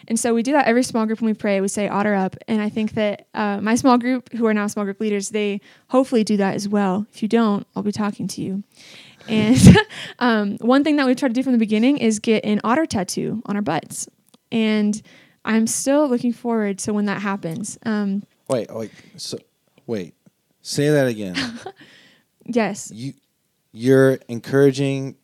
And 0.08 0.18
so 0.18 0.34
we 0.34 0.42
do 0.42 0.50
that 0.52 0.66
every 0.66 0.82
small 0.82 1.06
group 1.06 1.20
when 1.20 1.30
we 1.30 1.34
pray. 1.34 1.60
We 1.60 1.68
say 1.68 1.88
"otter 1.88 2.16
up," 2.16 2.34
and 2.48 2.60
I 2.60 2.68
think 2.68 2.94
that 2.94 3.28
uh, 3.32 3.60
my 3.60 3.76
small 3.76 3.96
group, 3.96 4.32
who 4.32 4.44
are 4.46 4.52
now 4.52 4.66
small 4.66 4.84
group 4.84 4.98
leaders, 5.00 5.28
they 5.28 5.60
hopefully 5.90 6.24
do 6.24 6.36
that 6.38 6.56
as 6.56 6.68
well. 6.68 7.06
If 7.12 7.22
you 7.22 7.28
don't, 7.28 7.64
I'll 7.76 7.84
be 7.84 7.92
talking 7.92 8.26
to 8.26 8.42
you. 8.42 8.64
And 9.28 9.58
um, 10.18 10.56
one 10.58 10.84
thing 10.84 10.96
that 10.96 11.06
we 11.06 11.14
tried 11.14 11.28
to 11.28 11.34
do 11.34 11.42
from 11.42 11.52
the 11.52 11.58
beginning 11.58 11.98
is 11.98 12.18
get 12.18 12.44
an 12.44 12.60
otter 12.64 12.86
tattoo 12.86 13.42
on 13.46 13.56
our 13.56 13.62
butts, 13.62 14.08
and 14.52 15.00
I'm 15.44 15.66
still 15.66 16.08
looking 16.08 16.32
forward 16.32 16.78
to 16.80 16.92
when 16.92 17.06
that 17.06 17.22
happens. 17.22 17.78
Um, 17.84 18.22
Wait, 18.48 18.72
wait, 18.74 18.90
so 19.16 19.38
wait, 19.86 20.14
say 20.60 20.90
that 20.90 21.06
again. 21.06 21.34
yes, 22.44 22.90
you 22.92 23.14
you're 23.72 24.18
encouraging 24.28 25.16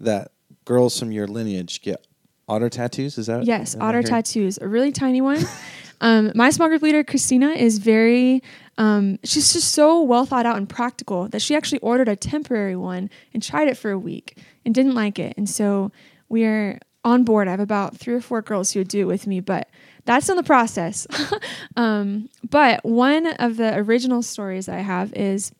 that 0.00 0.32
girls 0.64 0.98
from 0.98 1.12
your 1.12 1.26
lineage 1.28 1.80
get 1.82 2.04
otter 2.48 2.68
tattoos. 2.68 3.18
Is 3.18 3.26
that 3.26 3.44
Yes, 3.44 3.76
otter 3.80 4.02
tattoos, 4.02 4.58
a 4.60 4.66
really 4.66 4.90
tiny 4.92 5.20
one. 5.20 5.44
um, 6.02 6.32
my 6.34 6.50
small 6.50 6.68
group 6.68 6.82
leader, 6.82 7.04
Christina, 7.04 7.50
is 7.50 7.78
very, 7.78 8.42
um, 8.76 9.20
she's 9.22 9.52
just 9.52 9.72
so 9.72 10.02
well 10.02 10.26
thought 10.26 10.44
out 10.44 10.56
and 10.56 10.68
practical 10.68 11.28
that 11.28 11.40
she 11.40 11.54
actually 11.54 11.78
ordered 11.78 12.08
a 12.08 12.16
temporary 12.16 12.74
one 12.74 13.08
and 13.32 13.40
tried 13.40 13.68
it 13.68 13.76
for 13.76 13.92
a 13.92 13.98
week 13.98 14.36
and 14.64 14.74
didn't 14.74 14.96
like 14.96 15.20
it. 15.20 15.34
And 15.36 15.48
so 15.48 15.92
we 16.28 16.44
are 16.44 16.80
on 17.04 17.22
board. 17.22 17.46
I 17.46 17.52
have 17.52 17.60
about 17.60 17.96
three 17.96 18.14
or 18.14 18.20
four 18.20 18.42
girls 18.42 18.72
who 18.72 18.80
would 18.80 18.88
do 18.88 19.02
it 19.02 19.04
with 19.04 19.28
me, 19.28 19.38
but 19.38 19.68
that's 20.04 20.28
in 20.28 20.34
the 20.34 20.42
process. 20.42 21.06
um, 21.76 22.28
but 22.50 22.84
one 22.84 23.28
of 23.34 23.56
the 23.56 23.76
original 23.76 24.22
stories 24.22 24.68
I 24.68 24.78
have 24.78 25.12
is 25.14 25.52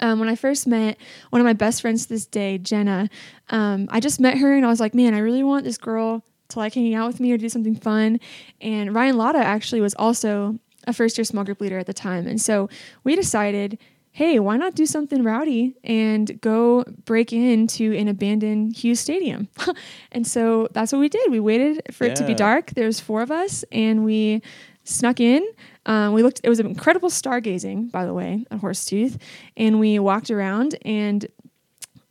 um, 0.00 0.20
when 0.20 0.28
I 0.28 0.36
first 0.36 0.66
met 0.66 0.98
one 1.30 1.40
of 1.40 1.46
my 1.46 1.54
best 1.54 1.80
friends 1.80 2.06
this 2.06 2.26
day, 2.26 2.58
Jenna, 2.58 3.08
um, 3.48 3.88
I 3.90 4.00
just 4.00 4.20
met 4.20 4.36
her 4.36 4.54
and 4.54 4.66
I 4.66 4.68
was 4.68 4.80
like, 4.80 4.94
man, 4.94 5.14
I 5.14 5.18
really 5.18 5.42
want 5.42 5.64
this 5.64 5.78
girl 5.78 6.22
to 6.52 6.58
like 6.58 6.74
hanging 6.74 6.94
out 6.94 7.06
with 7.08 7.20
me 7.20 7.32
or 7.32 7.36
do 7.36 7.48
something 7.48 7.74
fun. 7.74 8.20
And 8.60 8.94
Ryan 8.94 9.16
Lotta 9.16 9.38
actually 9.38 9.80
was 9.80 9.94
also 9.94 10.58
a 10.86 10.92
first 10.92 11.18
year 11.18 11.24
small 11.24 11.44
group 11.44 11.60
leader 11.60 11.78
at 11.78 11.86
the 11.86 11.92
time. 11.94 12.26
And 12.26 12.40
so 12.40 12.68
we 13.04 13.14
decided, 13.16 13.78
hey, 14.10 14.38
why 14.38 14.56
not 14.56 14.74
do 14.74 14.84
something 14.84 15.22
rowdy 15.22 15.74
and 15.84 16.40
go 16.40 16.84
break 17.04 17.32
into 17.32 17.92
an 17.94 18.08
abandoned 18.08 18.76
Hughes 18.76 19.00
Stadium? 19.00 19.48
and 20.12 20.26
so 20.26 20.68
that's 20.72 20.92
what 20.92 20.98
we 20.98 21.08
did. 21.08 21.30
We 21.30 21.40
waited 21.40 21.82
for 21.92 22.04
it 22.04 22.16
to 22.16 22.24
be 22.24 22.32
Yeah. 22.32 22.36
dark. 22.38 22.70
There's 22.72 23.00
four 23.00 23.22
of 23.22 23.30
us 23.30 23.64
and 23.72 24.04
we 24.04 24.42
snuck 24.84 25.20
in. 25.20 25.46
Um, 25.86 26.12
we 26.12 26.22
looked. 26.22 26.40
It 26.44 26.48
was 26.48 26.60
an 26.60 26.66
incredible 26.66 27.08
stargazing, 27.08 27.90
by 27.90 28.04
the 28.04 28.12
way, 28.14 28.44
at 28.50 28.60
Horsetooth, 28.60 29.20
and 29.56 29.80
we 29.80 29.98
walked 29.98 30.30
around 30.30 30.76
and 30.84 31.26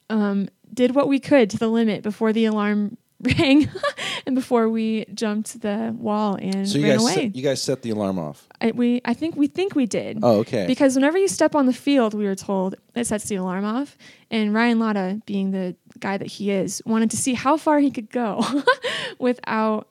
um, 0.10 0.49
did 0.73 0.95
what 0.95 1.08
we 1.08 1.19
could 1.19 1.49
to 1.51 1.58
the 1.58 1.67
limit 1.69 2.01
before 2.04 2.34
the 2.34 2.45
alarm 2.45 2.97
rang 3.21 3.69
and 4.25 4.36
before 4.36 4.69
we 4.69 5.05
jumped 5.13 5.62
the 5.62 5.95
wall 5.97 6.36
and 6.36 6.67
So 6.67 6.77
you 6.77 6.86
ran 6.86 6.93
guys 6.97 7.01
away. 7.03 7.13
set, 7.13 7.36
you 7.36 7.43
guys 7.43 7.62
set 7.62 7.81
the 7.81 7.89
alarm 7.91 8.17
off. 8.19 8.47
I, 8.60 8.71
we, 8.71 9.01
I 9.05 9.13
think 9.13 9.36
we 9.36 9.47
think 9.47 9.75
we 9.75 9.86
did. 9.86 10.19
Oh, 10.23 10.39
okay. 10.39 10.65
Because 10.67 10.95
whenever 10.95 11.17
you 11.17 11.27
step 11.27 11.55
on 11.55 11.65
the 11.65 11.73
field, 11.73 12.13
we 12.13 12.25
were 12.25 12.36
told 12.36 12.75
it 12.95 13.05
sets 13.07 13.25
the 13.25 13.36
alarm 13.36 13.65
off. 13.65 13.97
And 14.29 14.53
Ryan 14.53 14.79
Lotta, 14.79 15.21
being 15.25 15.51
the 15.51 15.75
guy 15.99 16.17
that 16.17 16.27
he 16.27 16.51
is, 16.51 16.81
wanted 16.86 17.12
to 17.12 17.17
see 17.17 17.34
how 17.34 17.57
far 17.57 17.79
he 17.79 17.91
could 17.91 18.10
go 18.10 18.43
without 19.19 19.88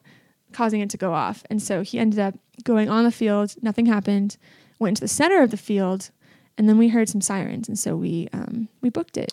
causing 0.53 0.81
it 0.81 0.91
to 0.91 0.97
go 0.97 1.13
off. 1.13 1.45
And 1.51 1.63
so 1.63 1.83
he 1.83 1.99
ended 1.99 2.19
up 2.19 2.35
going 2.65 2.89
on 2.89 3.05
the 3.05 3.13
field. 3.13 3.55
Nothing 3.63 3.87
happened. 3.87 4.37
Went 4.79 4.97
to 4.97 5.01
the 5.03 5.09
center 5.09 5.43
of 5.43 5.51
the 5.51 5.57
field, 5.57 6.11
and 6.57 6.69
then 6.69 6.79
we 6.79 6.89
heard 6.89 7.09
some 7.09 7.21
sirens. 7.21 7.69
And 7.69 7.79
so 7.79 7.97
we 7.97 8.29
um, 8.33 8.69
we 8.81 8.89
booked 8.89 9.17
it. 9.19 9.33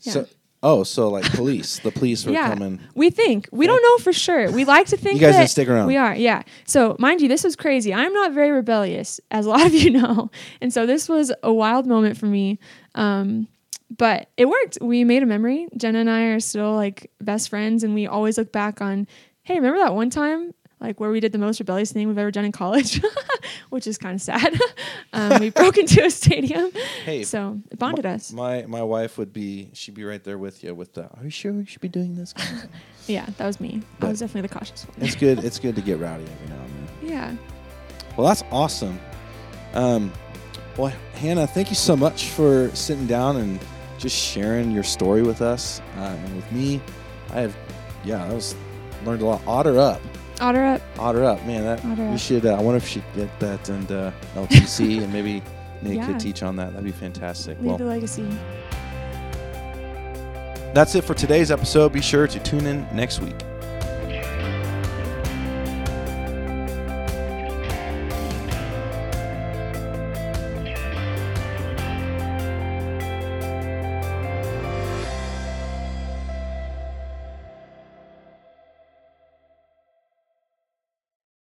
yeah. 0.00 0.12
So 0.12 0.26
oh, 0.64 0.82
so 0.82 1.08
like 1.08 1.24
police, 1.34 1.78
the 1.80 1.92
police 1.92 2.24
were 2.24 2.32
yeah, 2.32 2.48
coming. 2.48 2.80
we 2.94 3.10
think 3.10 3.48
we 3.52 3.66
don't 3.68 3.82
know 3.82 4.02
for 4.02 4.12
sure. 4.12 4.50
We 4.50 4.64
like 4.64 4.86
to 4.88 4.96
think 4.96 5.20
You 5.20 5.20
guys 5.20 5.36
that 5.36 5.50
stick 5.50 5.68
around. 5.68 5.86
We 5.86 5.96
are, 5.96 6.16
yeah. 6.16 6.42
So 6.64 6.96
mind 6.98 7.20
you, 7.20 7.28
this 7.28 7.44
was 7.44 7.54
crazy. 7.54 7.94
I'm 7.94 8.12
not 8.12 8.32
very 8.32 8.50
rebellious, 8.50 9.20
as 9.30 9.46
a 9.46 9.50
lot 9.50 9.64
of 9.64 9.74
you 9.74 9.90
know, 9.90 10.30
and 10.60 10.72
so 10.72 10.86
this 10.86 11.08
was 11.08 11.32
a 11.44 11.52
wild 11.52 11.86
moment 11.86 12.16
for 12.16 12.26
me. 12.26 12.58
Um, 12.96 13.46
but 13.96 14.28
it 14.36 14.46
worked. 14.46 14.78
We 14.80 15.04
made 15.04 15.22
a 15.22 15.26
memory. 15.26 15.68
Jenna 15.76 16.00
and 16.00 16.10
I 16.10 16.22
are 16.22 16.40
still 16.40 16.74
like 16.74 17.10
best 17.20 17.48
friends, 17.48 17.84
and 17.84 17.94
we 17.94 18.06
always 18.06 18.38
look 18.38 18.50
back 18.50 18.80
on, 18.80 19.06
hey, 19.42 19.54
remember 19.54 19.78
that 19.78 19.94
one 19.94 20.10
time? 20.10 20.52
Like 20.84 21.00
where 21.00 21.10
we 21.10 21.18
did 21.18 21.32
the 21.32 21.38
most 21.38 21.60
rebellious 21.60 21.92
thing 21.92 22.06
we've 22.08 22.18
ever 22.18 22.30
done 22.30 22.44
in 22.44 22.52
college, 22.52 23.00
which 23.70 23.86
is 23.86 23.96
kind 23.96 24.14
of 24.14 24.20
sad. 24.20 24.54
um, 25.14 25.40
we 25.40 25.48
broke 25.48 25.78
into 25.78 26.04
a 26.04 26.10
stadium, 26.10 26.70
Hey, 27.06 27.22
so 27.22 27.58
it 27.70 27.78
bonded 27.78 28.04
us. 28.04 28.32
My 28.32 28.66
my 28.66 28.82
wife 28.82 29.16
would 29.16 29.32
be 29.32 29.70
she'd 29.72 29.94
be 29.94 30.04
right 30.04 30.22
there 30.22 30.36
with 30.36 30.62
you 30.62 30.74
with 30.74 30.92
the. 30.92 31.04
Are 31.04 31.24
you 31.24 31.30
sure 31.30 31.54
we 31.54 31.64
should 31.64 31.80
be 31.80 31.88
doing 31.88 32.16
this? 32.16 32.34
Yeah, 33.06 33.26
that 33.36 33.46
was 33.46 33.60
me. 33.60 33.82
I 34.00 34.08
was 34.08 34.20
definitely 34.20 34.48
the 34.48 34.54
cautious 34.58 34.86
one. 34.88 34.96
it's 35.06 35.14
good. 35.14 35.44
It's 35.44 35.58
good 35.58 35.74
to 35.76 35.82
get 35.82 35.98
rowdy 35.98 36.24
every 36.24 36.48
now 36.48 36.62
and 36.62 36.88
then. 37.02 37.10
Yeah. 37.10 37.36
Well, 38.16 38.26
that's 38.26 38.42
awesome. 38.50 38.98
Um, 39.74 40.10
well, 40.78 40.90
Hannah, 41.14 41.46
thank 41.46 41.68
you 41.68 41.74
so 41.76 41.96
much 41.96 42.28
for 42.30 42.70
sitting 42.74 43.06
down 43.06 43.36
and 43.36 43.60
just 43.98 44.16
sharing 44.16 44.70
your 44.70 44.84
story 44.84 45.20
with 45.20 45.42
us 45.42 45.82
uh, 45.98 46.16
and 46.18 46.34
with 46.34 46.50
me. 46.50 46.80
I 47.30 47.40
have, 47.40 47.54
yeah, 48.06 48.24
I 48.24 48.32
was 48.32 48.54
learned 49.04 49.20
a 49.20 49.26
lot. 49.26 49.42
Otter 49.46 49.78
up, 49.78 50.00
Otter 50.40 50.64
up. 50.64 50.82
otter 50.98 51.24
up, 51.24 51.44
man. 51.46 51.62
That 51.64 51.84
Otter 51.84 52.02
we 52.06 52.14
up. 52.14 52.18
should. 52.18 52.44
Uh, 52.46 52.54
I 52.56 52.60
wonder 52.60 52.76
if 52.78 52.86
she 52.88 53.00
could 53.00 53.14
get 53.28 53.40
that 53.40 53.68
and 53.68 53.90
uh, 53.92 54.10
LTC 54.34 55.02
and 55.04 55.12
maybe 55.12 55.42
Nate 55.82 55.96
Yeah. 55.96 56.06
could 56.06 56.18
teach 56.20 56.42
on 56.42 56.56
that. 56.56 56.70
That'd 56.72 56.84
be 56.84 56.92
fantastic. 56.92 57.56
Leave 57.58 57.66
Well, 57.66 57.78
the 57.78 57.84
legacy. 57.84 58.26
that's 60.74 60.94
it 60.96 61.04
for 61.04 61.14
today's 61.14 61.50
episode. 61.50 61.92
Be 61.92 62.00
sure 62.02 62.26
to 62.26 62.38
tune 62.40 62.66
in 62.66 62.86
next 62.92 63.20
week. 63.20 63.36